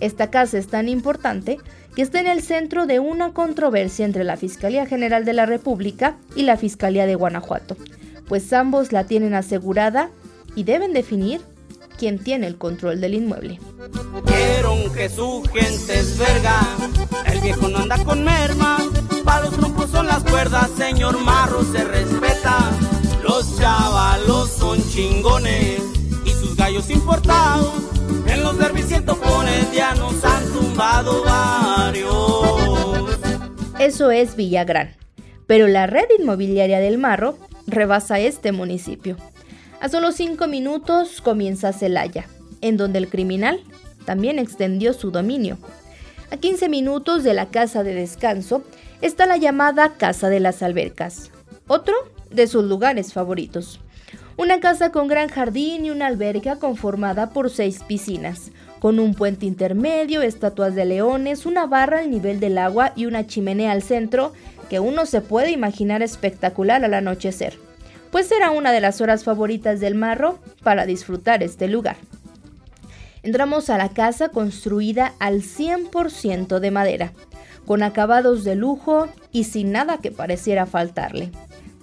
Esta 0.00 0.30
casa 0.30 0.58
es 0.58 0.66
tan 0.68 0.88
importante 0.88 1.58
que 1.94 2.02
está 2.02 2.20
en 2.20 2.26
el 2.26 2.42
centro 2.42 2.86
de 2.86 2.98
una 3.00 3.32
controversia 3.32 4.04
entre 4.04 4.24
la 4.24 4.36
Fiscalía 4.36 4.86
General 4.86 5.24
de 5.24 5.32
la 5.32 5.46
República 5.46 6.16
y 6.34 6.42
la 6.42 6.56
Fiscalía 6.56 7.06
de 7.06 7.14
Guanajuato, 7.14 7.76
pues 8.26 8.52
ambos 8.52 8.92
la 8.92 9.04
tienen 9.04 9.34
asegurada 9.34 10.10
y 10.56 10.64
deben 10.64 10.92
definir 10.92 11.40
quién 11.96 12.18
tiene 12.18 12.46
el 12.48 12.56
control 12.56 13.00
del 13.00 13.14
inmueble. 13.14 13.60
Quiero 14.26 14.74
el 17.26 17.40
viejo 17.40 17.68
no 17.68 17.78
anda 17.78 18.02
con 18.04 18.24
merma, 18.24 18.78
para 19.24 19.44
los 19.44 19.54
troncos 19.54 19.90
son 19.90 20.06
las 20.06 20.24
cuerdas, 20.24 20.70
señor 20.76 21.20
Marro 21.20 21.62
se 21.64 21.84
respeta, 21.84 22.70
los 23.22 23.56
chavalos 23.56 24.50
son 24.50 24.82
chingones 24.90 25.80
gallos 26.64 26.88
importados, 26.88 27.74
en 28.26 28.42
los 28.42 28.56
han 30.24 30.50
tumbado 30.50 31.22
varios. 31.22 33.18
Eso 33.78 34.10
es 34.10 34.34
Villagrán, 34.34 34.96
pero 35.46 35.68
la 35.68 35.86
red 35.86 36.06
inmobiliaria 36.18 36.80
del 36.80 36.96
Marro 36.96 37.36
rebasa 37.66 38.18
este 38.18 38.52
municipio. 38.52 39.18
A 39.82 39.90
solo 39.90 40.10
cinco 40.10 40.46
minutos 40.46 41.20
comienza 41.20 41.74
Celaya, 41.74 42.24
en 42.62 42.78
donde 42.78 42.98
el 42.98 43.10
criminal 43.10 43.60
también 44.06 44.38
extendió 44.38 44.94
su 44.94 45.10
dominio. 45.10 45.58
A 46.30 46.38
15 46.38 46.70
minutos 46.70 47.24
de 47.24 47.34
la 47.34 47.50
casa 47.50 47.82
de 47.82 47.92
descanso 47.92 48.62
está 49.02 49.26
la 49.26 49.36
llamada 49.36 49.98
Casa 49.98 50.30
de 50.30 50.40
las 50.40 50.62
Albercas, 50.62 51.30
otro 51.66 51.94
de 52.30 52.46
sus 52.46 52.64
lugares 52.64 53.12
favoritos. 53.12 53.80
Una 54.36 54.58
casa 54.58 54.90
con 54.90 55.06
gran 55.06 55.28
jardín 55.28 55.84
y 55.84 55.90
una 55.90 56.06
alberca 56.06 56.56
conformada 56.56 57.30
por 57.30 57.50
seis 57.50 57.84
piscinas, 57.86 58.50
con 58.80 58.98
un 58.98 59.14
puente 59.14 59.46
intermedio, 59.46 60.22
estatuas 60.22 60.74
de 60.74 60.84
leones, 60.84 61.46
una 61.46 61.66
barra 61.66 62.00
al 62.00 62.10
nivel 62.10 62.40
del 62.40 62.58
agua 62.58 62.92
y 62.96 63.06
una 63.06 63.28
chimenea 63.28 63.70
al 63.70 63.82
centro 63.82 64.32
que 64.68 64.80
uno 64.80 65.06
se 65.06 65.20
puede 65.20 65.52
imaginar 65.52 66.02
espectacular 66.02 66.84
al 66.84 66.94
anochecer, 66.94 67.56
pues 68.10 68.32
era 68.32 68.50
una 68.50 68.72
de 68.72 68.80
las 68.80 69.00
horas 69.00 69.22
favoritas 69.22 69.78
del 69.78 69.94
marro 69.94 70.40
para 70.64 70.84
disfrutar 70.84 71.44
este 71.44 71.68
lugar. 71.68 71.96
Entramos 73.22 73.70
a 73.70 73.78
la 73.78 73.90
casa 73.90 74.30
construida 74.30 75.14
al 75.20 75.42
100% 75.42 76.58
de 76.58 76.70
madera, 76.72 77.12
con 77.66 77.84
acabados 77.84 78.42
de 78.42 78.56
lujo 78.56 79.06
y 79.30 79.44
sin 79.44 79.70
nada 79.70 79.98
que 79.98 80.10
pareciera 80.10 80.66
faltarle. 80.66 81.30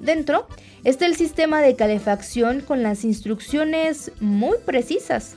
Dentro 0.02 0.48
está 0.84 1.06
el 1.06 1.16
sistema 1.16 1.62
de 1.62 1.76
calefacción 1.76 2.62
con 2.62 2.82
las 2.82 3.04
instrucciones 3.06 4.12
muy 4.20 4.58
precisas, 4.66 5.36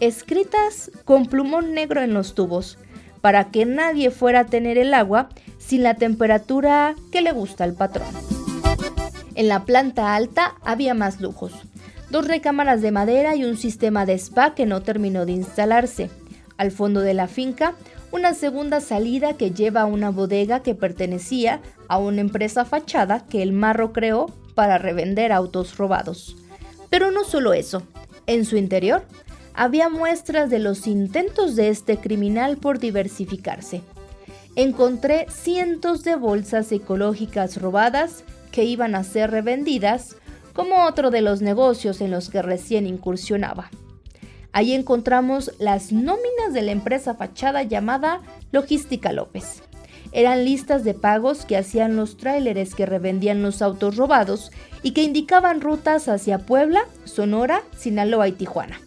escritas 0.00 0.90
con 1.06 1.26
plumón 1.26 1.72
negro 1.72 2.02
en 2.02 2.12
los 2.12 2.34
tubos, 2.34 2.76
para 3.22 3.50
que 3.50 3.64
nadie 3.64 4.10
fuera 4.10 4.40
a 4.40 4.46
tener 4.46 4.76
el 4.76 4.92
agua 4.92 5.30
sin 5.58 5.82
la 5.82 5.94
temperatura 5.94 6.94
que 7.10 7.22
le 7.22 7.32
gusta 7.32 7.64
al 7.64 7.72
patrón. 7.72 8.08
En 9.34 9.48
la 9.48 9.64
planta 9.64 10.14
alta 10.14 10.56
había 10.62 10.92
más 10.92 11.20
lujos, 11.22 11.52
dos 12.10 12.28
recámaras 12.28 12.82
de 12.82 12.90
madera 12.90 13.34
y 13.34 13.44
un 13.44 13.56
sistema 13.56 14.04
de 14.04 14.14
spa 14.14 14.54
que 14.54 14.66
no 14.66 14.82
terminó 14.82 15.24
de 15.24 15.32
instalarse. 15.32 16.10
Al 16.58 16.70
fondo 16.70 17.00
de 17.00 17.14
la 17.14 17.28
finca, 17.28 17.74
una 18.12 18.34
segunda 18.34 18.80
salida 18.80 19.32
que 19.38 19.50
lleva 19.50 19.80
a 19.80 19.86
una 19.86 20.10
bodega 20.10 20.62
que 20.62 20.74
pertenecía 20.74 21.60
a 21.88 21.98
una 21.98 22.20
empresa 22.20 22.64
fachada 22.64 23.24
que 23.26 23.42
el 23.42 23.52
marro 23.52 23.92
creó 23.92 24.26
para 24.54 24.78
revender 24.78 25.32
autos 25.32 25.76
robados. 25.78 26.36
Pero 26.90 27.10
no 27.10 27.24
solo 27.24 27.54
eso, 27.54 27.82
en 28.26 28.44
su 28.44 28.56
interior 28.56 29.02
había 29.54 29.88
muestras 29.88 30.50
de 30.50 30.58
los 30.58 30.86
intentos 30.86 31.56
de 31.56 31.70
este 31.70 31.96
criminal 31.96 32.58
por 32.58 32.78
diversificarse. 32.78 33.80
Encontré 34.56 35.26
cientos 35.30 36.04
de 36.04 36.14
bolsas 36.16 36.70
ecológicas 36.70 37.60
robadas 37.60 38.24
que 38.50 38.64
iban 38.64 38.94
a 38.94 39.04
ser 39.04 39.30
revendidas 39.30 40.16
como 40.52 40.84
otro 40.84 41.10
de 41.10 41.22
los 41.22 41.40
negocios 41.40 42.02
en 42.02 42.10
los 42.10 42.28
que 42.28 42.42
recién 42.42 42.86
incursionaba. 42.86 43.70
Ahí 44.52 44.74
encontramos 44.74 45.52
las 45.58 45.92
nóminas 45.92 46.52
de 46.52 46.62
la 46.62 46.72
empresa 46.72 47.14
fachada 47.14 47.62
llamada 47.62 48.20
Logística 48.50 49.12
López. 49.12 49.62
Eran 50.12 50.44
listas 50.44 50.84
de 50.84 50.92
pagos 50.92 51.46
que 51.46 51.56
hacían 51.56 51.96
los 51.96 52.18
tráileres 52.18 52.74
que 52.74 52.84
revendían 52.84 53.42
los 53.42 53.62
autos 53.62 53.96
robados 53.96 54.52
y 54.82 54.90
que 54.90 55.02
indicaban 55.02 55.62
rutas 55.62 56.06
hacia 56.08 56.38
Puebla, 56.38 56.84
Sonora, 57.04 57.62
Sinaloa 57.78 58.28
y 58.28 58.32
Tijuana. 58.32 58.78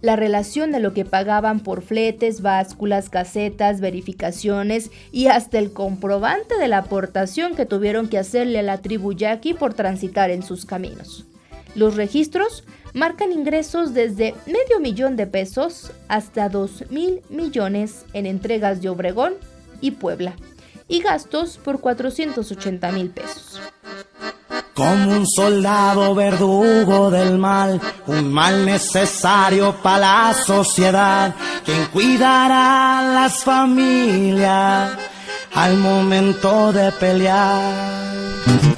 La 0.00 0.14
relación 0.14 0.70
de 0.70 0.78
lo 0.78 0.94
que 0.94 1.04
pagaban 1.04 1.58
por 1.58 1.82
fletes, 1.82 2.40
básculas, 2.40 3.08
casetas, 3.10 3.80
verificaciones 3.80 4.92
y 5.10 5.26
hasta 5.26 5.58
el 5.58 5.72
comprobante 5.72 6.56
de 6.56 6.68
la 6.68 6.78
aportación 6.78 7.56
que 7.56 7.66
tuvieron 7.66 8.08
que 8.08 8.18
hacerle 8.18 8.60
a 8.60 8.62
la 8.62 8.78
tribu 8.78 9.12
yaqui 9.12 9.54
por 9.54 9.74
transitar 9.74 10.30
en 10.30 10.44
sus 10.44 10.64
caminos. 10.64 11.26
Los 11.74 11.96
registros 11.96 12.62
marcan 12.94 13.32
ingresos 13.32 13.94
desde 13.94 14.34
medio 14.46 14.80
millón 14.80 15.16
de 15.16 15.26
pesos 15.26 15.92
hasta 16.08 16.48
dos 16.48 16.84
mil 16.90 17.22
millones 17.28 18.04
en 18.12 18.26
entregas 18.26 18.80
de 18.80 18.88
Obregón 18.88 19.34
y 19.80 19.92
Puebla 19.92 20.34
y 20.88 21.00
gastos 21.00 21.58
por 21.58 21.80
480 21.80 22.92
mil 22.92 23.10
pesos. 23.10 23.60
Como 24.74 25.12
un 25.12 25.26
soldado 25.26 26.14
verdugo 26.14 27.10
del 27.10 27.36
mal, 27.36 27.80
un 28.06 28.32
mal 28.32 28.64
necesario 28.64 29.74
para 29.82 30.28
la 30.28 30.34
sociedad, 30.34 31.34
quien 31.64 31.84
cuidará 31.86 33.00
a 33.00 33.02
las 33.02 33.42
familias 33.42 34.92
al 35.54 35.76
momento 35.78 36.72
de 36.72 36.92
pelear. 36.92 38.77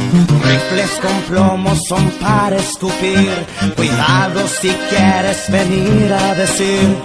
Rifles 0.71 1.01
con 1.01 1.23
plomo 1.23 1.75
son 1.75 2.11
para 2.21 2.57
escupir. 2.57 3.29
Cuidado 3.75 4.47
si 4.47 4.69
quieres 4.69 5.51
venir 5.51 6.13
a 6.13 6.35
decir 6.35 6.97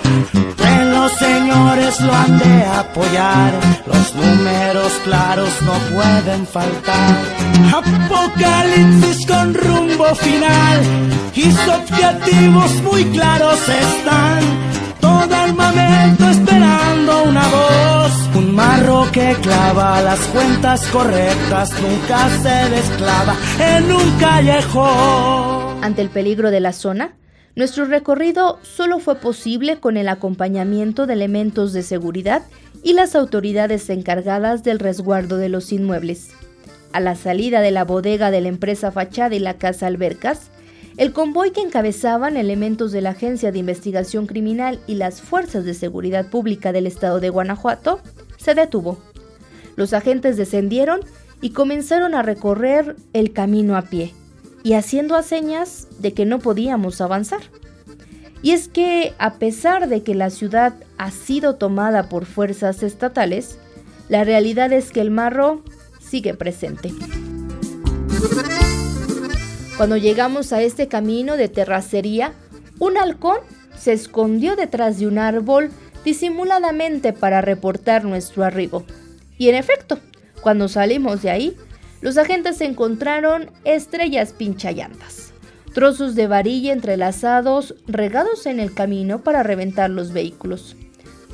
que 0.56 0.86
los 0.86 1.12
señores 1.13 1.99
lo 2.01 2.13
han 2.13 2.38
de 2.38 2.63
apoyar. 2.63 3.54
Los 3.88 4.13
números 4.13 4.91
claros 5.04 5.49
no 5.62 5.73
pueden 5.95 6.45
faltar. 6.45 7.15
Apocalipsis 7.73 9.25
con 9.25 9.54
rumbo 9.54 10.13
final 10.15 10.82
y 11.34 11.43
sus 11.43 11.67
objetivos 11.67 12.71
muy 12.84 13.04
claros 13.06 13.60
están. 13.67 14.41
Todo 14.99 15.36
armamento 15.36 16.30
esperando 16.30 16.94
una 17.09 17.47
voz 17.49 18.35
marro 18.51 19.05
que 19.11 19.35
clava 19.41 20.01
las 20.01 20.19
cuentas 20.27 20.87
correctas 20.87 21.71
nunca 21.81 22.29
se 22.41 22.69
desclava 22.69 23.35
en 23.59 23.91
un 23.91 24.17
callejón. 24.19 25.83
Ante 25.83 26.01
el 26.01 26.09
peligro 26.09 26.51
de 26.51 26.59
la 26.59 26.73
zona, 26.73 27.15
nuestro 27.55 27.85
recorrido 27.85 28.59
solo 28.63 28.99
fue 28.99 29.15
posible 29.15 29.79
con 29.79 29.97
el 29.97 30.07
acompañamiento 30.07 31.05
de 31.05 31.13
elementos 31.13 31.73
de 31.73 31.83
seguridad 31.83 32.43
y 32.83 32.93
las 32.93 33.15
autoridades 33.15 33.89
encargadas 33.89 34.63
del 34.63 34.79
resguardo 34.79 35.37
de 35.37 35.49
los 35.49 35.71
inmuebles. 35.71 36.31
A 36.91 36.99
la 36.99 37.15
salida 37.15 37.61
de 37.61 37.71
la 37.71 37.83
bodega 37.83 38.31
de 38.31 38.41
la 38.41 38.49
empresa 38.49 38.91
Fachada 38.91 39.35
y 39.35 39.39
la 39.39 39.55
Casa 39.55 39.87
Albercas, 39.87 40.49
el 40.97 41.12
convoy 41.12 41.51
que 41.51 41.62
encabezaban 41.62 42.38
elementos 42.38 42.91
de 42.91 43.01
la 43.01 43.12
Agencia 43.12 43.51
de 43.51 43.60
Investigación 43.60 44.27
Criminal 44.27 44.79
y 44.88 44.95
las 44.95 45.21
Fuerzas 45.21 45.65
de 45.65 45.73
Seguridad 45.73 46.29
Pública 46.29 46.71
del 46.71 46.88
Estado 46.88 47.19
de 47.19 47.29
Guanajuato 47.29 47.99
se 48.38 48.55
detuvo. 48.55 48.97
Los 49.75 49.93
agentes 49.93 50.38
descendieron 50.38 51.01
y 51.41 51.49
comenzaron 51.49 52.15
a 52.15 52.21
recorrer 52.21 52.95
el 53.12 53.34
camino 53.34 53.75
a 53.75 53.84
pie 53.84 54.13
y 54.63 54.73
haciendo 54.73 55.15
a 55.15 55.23
señas 55.23 55.88
de 55.99 56.13
que 56.13 56.25
no 56.25 56.39
podíamos 56.39 57.01
avanzar. 57.01 57.41
Y 58.41 58.51
es 58.51 58.67
que 58.67 59.13
a 59.17 59.34
pesar 59.34 59.89
de 59.89 60.01
que 60.01 60.15
la 60.15 60.29
ciudad 60.29 60.75
ha 60.97 61.12
sido 61.12 61.55
tomada 61.55 62.10
por 62.10 62.25
fuerzas 62.25 62.84
estatales, 62.84 63.58
la 64.08 64.23
realidad 64.23 64.71
es 64.71 64.91
que 64.91 65.01
el 65.01 65.12
marro 65.12 65.62
sigue 65.99 66.36
presente. 66.36 66.93
Cuando 69.77 69.97
llegamos 69.97 70.53
a 70.53 70.61
este 70.61 70.88
camino 70.88 71.35
de 71.35 71.49
terracería, 71.49 72.31
un 72.79 72.97
halcón 72.97 73.39
se 73.77 73.91
escondió 73.91 74.55
detrás 74.55 74.99
de 74.99 75.07
un 75.07 75.17
árbol 75.17 75.69
disimuladamente 76.05 77.11
para 77.11 77.41
reportar 77.41 78.05
nuestro 78.05 78.45
arribo. 78.45 78.85
Y 79.38 79.49
en 79.49 79.55
efecto, 79.55 79.99
cuando 80.39 80.69
salimos 80.69 81.21
de 81.23 81.29
ahí, 81.29 81.57
los 81.99 82.17
agentes 82.17 82.61
encontraron 82.61 83.51
estrellas 83.65 84.31
pinchallantas, 84.31 85.33
trozos 85.73 86.15
de 86.15 86.27
varilla 86.27 86.71
entrelazados 86.71 87.75
regados 87.85 88.45
en 88.45 88.61
el 88.61 88.73
camino 88.73 89.23
para 89.23 89.43
reventar 89.43 89.89
los 89.89 90.13
vehículos. 90.13 90.77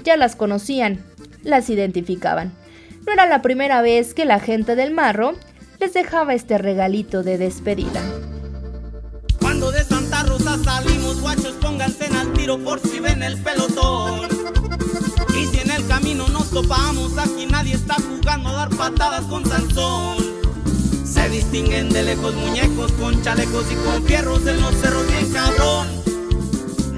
Ya 0.03 0.17
las 0.17 0.35
conocían, 0.35 1.05
las 1.43 1.69
identificaban. 1.69 2.53
No 3.05 3.13
era 3.13 3.27
la 3.27 3.43
primera 3.43 3.83
vez 3.83 4.15
que 4.15 4.25
la 4.25 4.39
gente 4.39 4.75
del 4.75 4.91
marro 4.91 5.33
les 5.79 5.93
dejaba 5.93 6.33
este 6.33 6.57
regalito 6.57 7.21
de 7.21 7.37
despedida. 7.37 8.01
Por 12.59 12.79
si 12.79 12.99
ven 12.99 13.23
el 13.23 13.37
pelotón. 13.37 14.27
Y 15.29 15.45
si 15.47 15.59
en 15.61 15.71
el 15.71 15.87
camino 15.87 16.27
nos 16.27 16.49
topamos, 16.49 17.17
aquí 17.17 17.45
nadie 17.45 17.75
está 17.75 17.95
jugando 17.95 18.49
a 18.49 18.53
dar 18.53 18.69
patadas 18.69 19.23
con 19.25 19.45
Sansón. 19.45 20.17
Se 21.05 21.29
distinguen 21.29 21.89
de 21.89 22.03
lejos 22.03 22.33
muñecos 22.35 22.91
con 22.93 23.21
chalecos 23.23 23.65
y 23.71 23.75
con 23.75 24.03
fierros 24.05 24.45
en 24.47 24.61
los 24.61 24.75
cerros 24.75 25.07
bien 25.07 25.31
cabrón. 25.31 25.87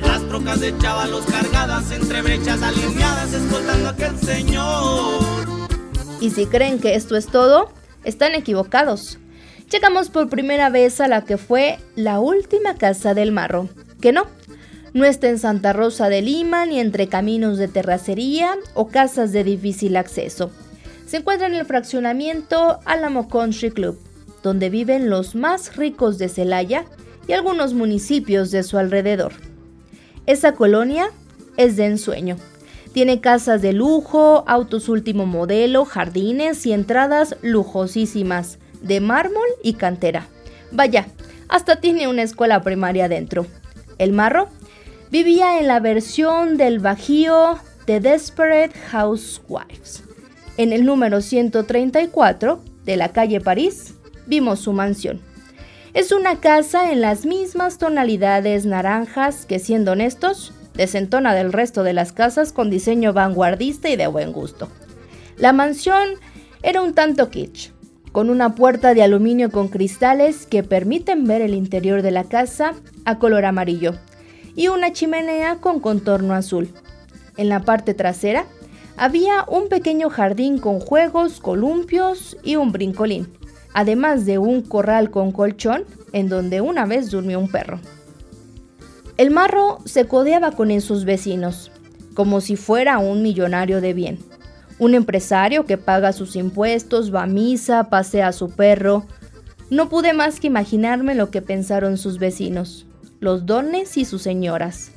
Las 0.02 0.28
trocas 0.28 0.60
de 0.60 0.78
chavalos 0.78 1.26
cargadas 1.26 1.92
entre 1.92 2.22
brechas 2.22 2.62
alineadas 2.62 3.34
escoltando 3.34 3.90
a 3.90 3.92
aquel 3.92 4.20
señor. 4.20 5.24
Y 6.20 6.32
si 6.32 6.46
creen 6.46 6.80
que 6.80 6.96
esto 6.96 7.16
es 7.16 7.28
todo, 7.28 7.72
están 8.04 8.34
equivocados. 8.34 9.20
Llegamos 9.72 10.10
por 10.10 10.30
primera 10.30 10.70
vez 10.70 11.02
a 11.02 11.08
la 11.08 11.26
que 11.26 11.38
fue 11.38 11.80
la 11.96 12.20
última 12.20 12.76
casa 12.76 13.14
del 13.14 13.32
marro, 13.32 13.70
que 14.02 14.12
no, 14.12 14.28
no 14.94 15.06
está 15.06 15.30
en 15.30 15.40
Santa 15.40 15.74
Rosa 15.74 16.08
de 16.10 16.22
Lima 16.22 16.66
ni 16.66 16.80
entre 16.80 17.08
caminos 17.08 17.58
de 17.58 17.68
terracería 17.68 18.56
o 18.76 18.88
casas 18.88 19.32
de 19.32 19.44
difícil 19.44 19.98
acceso. 19.98 20.52
Se 21.08 21.18
encuentra 21.18 21.48
en 21.48 21.56
el 21.56 21.66
fraccionamiento 21.66 22.80
Alamo 22.86 23.28
Country 23.28 23.72
Club, 23.72 24.00
donde 24.44 24.70
viven 24.70 25.10
los 25.10 25.36
más 25.36 25.76
ricos 25.76 26.18
de 26.18 26.30
Celaya 26.30 26.86
y 27.28 27.34
algunos 27.34 27.74
municipios 27.74 28.52
de 28.52 28.64
su 28.64 28.78
alrededor. 28.78 29.34
Esa 30.28 30.54
colonia 30.54 31.10
es 31.58 31.76
de 31.76 31.86
ensueño. 31.86 32.38
Tiene 32.94 33.20
casas 33.20 33.62
de 33.64 33.74
lujo, 33.74 34.44
autos 34.48 34.90
último 34.90 35.26
modelo, 35.26 35.86
jardines 35.86 36.66
y 36.68 36.74
entradas 36.74 37.36
lujosísimas, 37.42 38.60
de 38.82 39.00
mármol 39.00 39.48
y 39.64 39.74
cantera. 39.74 40.28
Vaya, 40.72 41.08
hasta 41.50 41.78
tiene 41.78 42.08
una 42.08 42.22
escuela 42.22 42.62
primaria 42.62 43.10
dentro. 43.10 43.48
El 43.98 44.14
marro 44.14 44.50
vivía 45.14 45.60
en 45.60 45.68
la 45.68 45.80
versión 45.80 46.58
del 46.58 46.80
Bajío 46.80 47.60
de 47.86 48.00
Desperate 48.00 48.74
Housewives. 48.90 50.04
En 50.58 50.74
el 50.74 50.88
número 50.88 51.22
134 51.22 52.60
de 52.84 52.98
la 52.98 53.10
calle 53.10 53.40
París 53.40 53.94
vimos 54.26 54.62
su 54.62 54.74
mansión. 54.74 55.22
Es 55.94 56.12
una 56.12 56.40
casa 56.40 56.92
en 56.92 57.02
las 57.02 57.28
mismas 57.28 57.78
tonalidades 57.78 58.66
naranjas 58.66 59.46
que, 59.46 59.60
siendo 59.60 59.92
honestos, 59.92 60.52
desentona 60.74 61.36
del 61.36 61.54
resto 61.54 61.84
de 61.84 61.94
las 61.94 62.12
casas 62.12 62.52
con 62.52 62.72
diseño 62.72 63.14
vanguardista 63.14 63.90
y 63.90 63.96
de 63.96 64.08
buen 64.08 64.32
gusto. 64.32 64.68
La 65.38 65.54
mansión 65.54 66.10
era 66.64 66.82
un 66.82 66.96
tanto 66.96 67.30
kitsch, 67.30 67.70
con 68.12 68.32
una 68.32 68.56
puerta 68.56 68.96
de 68.96 69.04
aluminio 69.04 69.52
con 69.52 69.68
cristales 69.68 70.48
que 70.48 70.64
permiten 70.64 71.26
ver 71.26 71.44
el 71.44 71.54
interior 71.54 72.02
de 72.02 72.10
la 72.10 72.24
casa 72.24 72.74
a 73.06 73.20
color 73.20 73.46
amarillo 73.46 73.94
y 74.56 74.68
una 74.68 74.94
chimenea 74.94 75.58
con 75.58 75.80
contorno 75.80 76.34
azul. 76.34 76.70
En 77.38 77.50
la 77.50 77.62
parte 77.62 77.94
trasera 77.94 78.46
había 78.98 79.46
un 79.48 79.70
pequeño 79.70 80.10
jardín 80.10 80.60
con 80.60 80.80
juegos, 80.80 81.40
columpios 81.40 82.38
y 82.44 82.56
un 82.56 82.72
brincolín, 82.72 83.28
además 83.74 84.26
de 84.26 84.38
un 84.38 84.62
corral 84.62 85.10
con 85.10 85.32
colchón 85.32 85.86
en 86.12 86.30
donde 86.30 86.62
una 86.62 86.86
vez 86.86 87.10
durmió 87.10 87.40
un 87.40 87.50
perro. 87.50 87.80
El 89.18 89.32
marro 89.32 89.80
se 89.86 90.06
codeaba 90.06 90.52
con 90.52 90.80
sus 90.82 91.06
vecinos, 91.06 91.72
como 92.14 92.42
si 92.42 92.56
fuera 92.56 93.00
un 93.00 93.22
millonario 93.22 93.82
de 93.82 93.94
bien. 93.94 94.20
Un 94.80 94.96
empresario 94.96 95.66
que 95.66 95.78
paga 95.78 96.14
sus 96.14 96.36
impuestos, 96.36 97.14
va 97.14 97.24
a 97.24 97.28
misa, 97.28 97.90
pasea 97.90 98.28
a 98.28 98.34
su 98.34 98.50
perro. 98.50 99.06
No 99.70 99.88
pude 99.88 100.14
más 100.14 100.40
que 100.40 100.48
imaginarme 100.48 101.16
lo 101.16 101.30
que 101.30 101.42
pensaron 101.42 101.98
sus 101.98 102.18
vecinos, 102.18 102.88
los 103.24 103.46
dones 103.46 103.98
y 103.98 104.06
sus 104.06 104.22
señoras. 104.22 104.92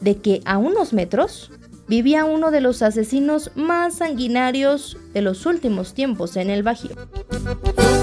De 0.00 0.16
que 0.16 0.40
a 0.44 0.58
unos 0.58 0.92
metros 0.92 1.50
vivía 1.86 2.24
uno 2.24 2.50
de 2.50 2.62
los 2.62 2.80
asesinos 2.82 3.50
más 3.54 3.96
sanguinarios 3.96 4.96
de 5.12 5.20
los 5.20 5.44
últimos 5.44 5.92
tiempos 5.94 6.36
en 6.36 6.48
el 6.50 6.62
Bajío. 6.62 6.96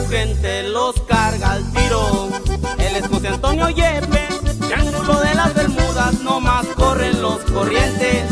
Gente 0.09 0.69
los 0.69 1.01
carga 1.01 1.53
al 1.53 1.71
tiro. 1.73 2.29
El 2.77 2.95
es 2.95 3.07
José 3.07 3.29
Antonio 3.29 3.69
Yepe, 3.69 4.27
triángulo 4.67 5.19
de 5.19 5.35
las 5.35 5.53
Bermudas, 5.55 6.21
no 6.23 6.39
más 6.39 6.65
corren 6.67 7.21
los 7.21 7.39
corrientes. 7.39 8.25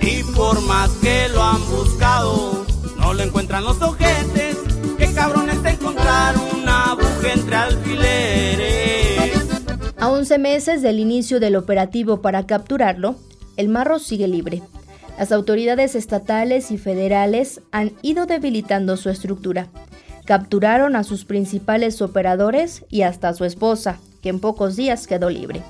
Y 0.00 0.24
por 0.34 0.60
más 0.62 0.90
que 1.02 1.28
lo 1.28 1.42
han 1.42 1.64
buscado, 1.70 2.66
no 2.98 3.14
lo 3.14 3.22
encuentran 3.22 3.64
los 3.64 3.80
ojetes. 3.82 4.41
11 10.32 10.38
meses 10.38 10.80
del 10.80 10.98
inicio 10.98 11.40
del 11.40 11.56
operativo 11.56 12.22
para 12.22 12.46
capturarlo, 12.46 13.16
el 13.58 13.68
marro 13.68 13.98
sigue 13.98 14.26
libre. 14.28 14.62
Las 15.18 15.30
autoridades 15.30 15.94
estatales 15.94 16.70
y 16.70 16.78
federales 16.78 17.60
han 17.70 17.92
ido 18.00 18.24
debilitando 18.24 18.96
su 18.96 19.10
estructura. 19.10 19.66
Capturaron 20.24 20.96
a 20.96 21.04
sus 21.04 21.26
principales 21.26 22.00
operadores 22.00 22.82
y 22.88 23.02
hasta 23.02 23.28
a 23.28 23.34
su 23.34 23.44
esposa, 23.44 23.98
que 24.22 24.30
en 24.30 24.40
pocos 24.40 24.74
días 24.74 25.06
quedó 25.06 25.28
libre. 25.28 25.60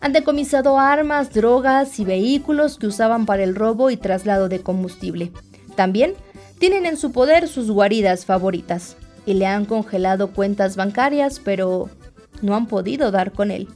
Han 0.00 0.12
decomisado 0.12 0.80
armas, 0.80 1.32
drogas 1.32 2.00
y 2.00 2.04
vehículos 2.04 2.78
que 2.78 2.88
usaban 2.88 3.26
para 3.26 3.44
el 3.44 3.54
robo 3.54 3.90
y 3.90 3.96
traslado 3.96 4.48
de 4.48 4.58
combustible. 4.58 5.30
También 5.76 6.14
tienen 6.58 6.84
en 6.84 6.96
su 6.96 7.12
poder 7.12 7.46
sus 7.46 7.70
guaridas 7.70 8.24
favoritas 8.24 8.96
y 9.24 9.34
le 9.34 9.46
han 9.46 9.66
congelado 9.66 10.32
cuentas 10.32 10.74
bancarias, 10.74 11.40
pero 11.44 11.88
no 12.42 12.56
han 12.56 12.66
podido 12.66 13.12
dar 13.12 13.30
con 13.30 13.52
él, 13.52 13.68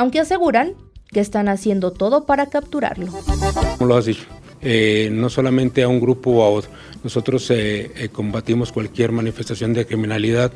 aunque 0.00 0.18
aseguran 0.18 0.72
que 1.12 1.20
están 1.20 1.48
haciendo 1.48 1.90
todo 1.90 2.24
para 2.24 2.46
capturarlo. 2.46 3.12
¿Cómo 3.76 3.86
lo 3.86 3.96
has 3.98 4.06
dicho? 4.06 4.24
Eh, 4.62 5.10
no 5.12 5.28
solamente 5.28 5.82
a 5.82 5.88
un 5.88 6.00
grupo 6.00 6.30
o 6.30 6.42
a 6.42 6.48
otro. 6.48 6.70
Nosotros 7.04 7.50
eh, 7.50 7.92
eh, 7.94 8.08
combatimos 8.08 8.72
cualquier 8.72 9.12
manifestación 9.12 9.74
de 9.74 9.86
criminalidad, 9.86 10.52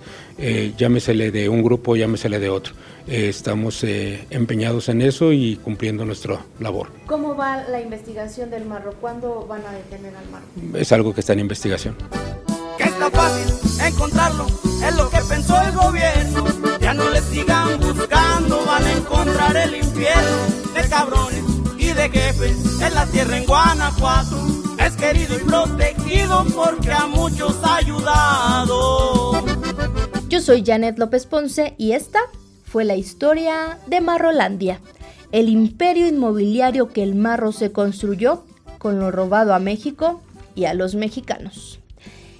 llámesele 0.79 1.31
de 1.31 1.51
un 1.51 1.63
grupo, 1.63 1.95
llámesele 1.95 2.39
de 2.39 2.49
otro. 2.49 2.73
estamos 3.07 3.85
empeñados 4.31 4.89
en 4.89 5.03
eso 5.03 5.33
y 5.33 5.57
cumpliendo 5.57 6.07
nuestra 6.07 6.41
labor. 6.59 6.89
¿Cómo 7.07 7.37
va 7.37 7.65
la 7.69 7.83
investigación 7.83 8.51
del 8.51 8.65
marro? 8.65 8.95
¿Cuándo 8.99 9.47
van 9.47 9.63
a 9.67 9.73
detener 9.73 10.15
al 10.17 10.29
marro? 10.31 10.79
Es 10.79 10.91
algo 10.93 11.13
que 11.13 11.21
está 11.21 11.35
en 11.35 11.41
investigación. 11.41 11.97
Que 12.79 12.85
está 12.85 13.11
fácil 13.11 13.87
encontrarlo, 13.87 14.47
es 14.87 14.97
lo 14.97 15.11
que 15.11 15.19
pensó 15.29 15.61
el 15.63 15.73
gobierno. 15.73 16.74
Ya 16.85 16.93
no 16.93 17.09
le 17.09 17.23
sigan 17.23 17.81
buscando, 17.81 18.63
van 18.67 18.85
a 18.85 18.93
encontrar 18.93 19.57
el 19.57 19.77
infierno 19.77 20.37
de 20.75 20.89
cabrones 20.91 21.45
de 21.95 22.11
jefes 22.11 22.81
en 22.83 22.95
la 22.95 23.07
tierra 23.07 23.39
en 23.39 23.47
Guanajuato. 23.47 24.37
Es 24.85 24.93
querido 24.97 25.37
y 25.37 25.45
protegido 25.45 26.45
porque 26.55 26.93
a 26.93 27.07
muchos 27.07 27.59
ha 27.63 27.77
ayudado. 27.77 29.43
Yo 30.29 30.43
soy 30.43 30.63
Janet 30.63 30.99
López 30.99 31.25
Ponce 31.25 31.75
y 31.79 31.93
esta 31.93 32.19
fue 32.65 32.85
la 32.85 32.97
historia 32.97 33.79
de 33.87 34.03
Marrolandia, 34.03 34.81
el 35.33 35.49
imperio 35.49 36.07
inmobiliario 36.07 36.89
que 36.89 37.03
el 37.03 37.15
marro 37.15 37.53
se 37.53 37.73
construyó 37.73 38.45
con 38.77 39.01
lo 39.01 39.11
robado 39.11 39.55
a 39.55 39.59
México 39.59 40.21
y 40.55 40.67
a 40.67 40.75
los 40.75 40.95
mexicanos. 40.95 41.81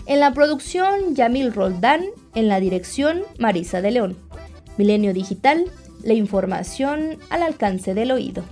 En 0.07 0.21
la 0.21 0.35
producción, 0.35 1.15
Yamil 1.15 1.55
Roldán, 1.55 2.05
en 2.35 2.49
la 2.49 2.61
dirección, 2.61 3.23
Marisa 3.39 3.81
de 3.81 3.91
León. 3.93 4.19
Milenio 4.77 5.13
Digital, 5.13 5.65
la 6.03 6.15
información 6.15 7.19
al 7.31 7.43
alcance 7.43 7.95
del 7.95 8.11
oído. 8.11 8.45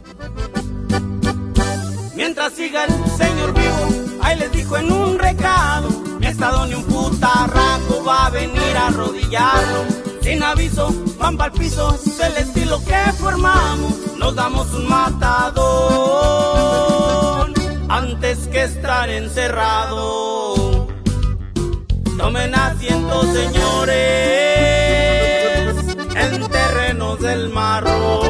Mientras 2.15 2.53
siga 2.53 2.85
el 2.85 2.93
señor 3.17 3.53
vivo, 3.55 3.89
ahí 4.23 4.39
les 4.39 4.53
dijo 4.53 4.77
en 4.77 4.93
un 4.93 5.19
recado, 5.19 5.89
mi 6.21 6.27
estado 6.27 6.67
ni 6.67 6.75
un 6.75 6.85
putarraco 6.85 8.05
va 8.07 8.27
a 8.27 8.31
venir 8.31 8.77
a 8.77 8.87
arrodillarlo. 8.89 9.85
Sin 10.21 10.43
aviso, 10.43 10.95
van 11.19 11.37
para 11.37 11.53
el 11.53 11.59
piso, 11.59 11.95
es 11.95 12.21
el 12.21 12.37
estilo 12.37 12.81
que 12.85 13.13
formamos, 13.19 14.17
nos 14.19 14.37
damos 14.37 14.73
un 14.73 14.89
matador 14.89 16.23
antes 17.89 18.47
que 18.49 18.63
estar 18.63 19.11
encerrado. 19.11 20.87
Tomen 22.17 22.55
asientos 22.55 23.35
del 27.19 27.51
marrón. 27.51 28.22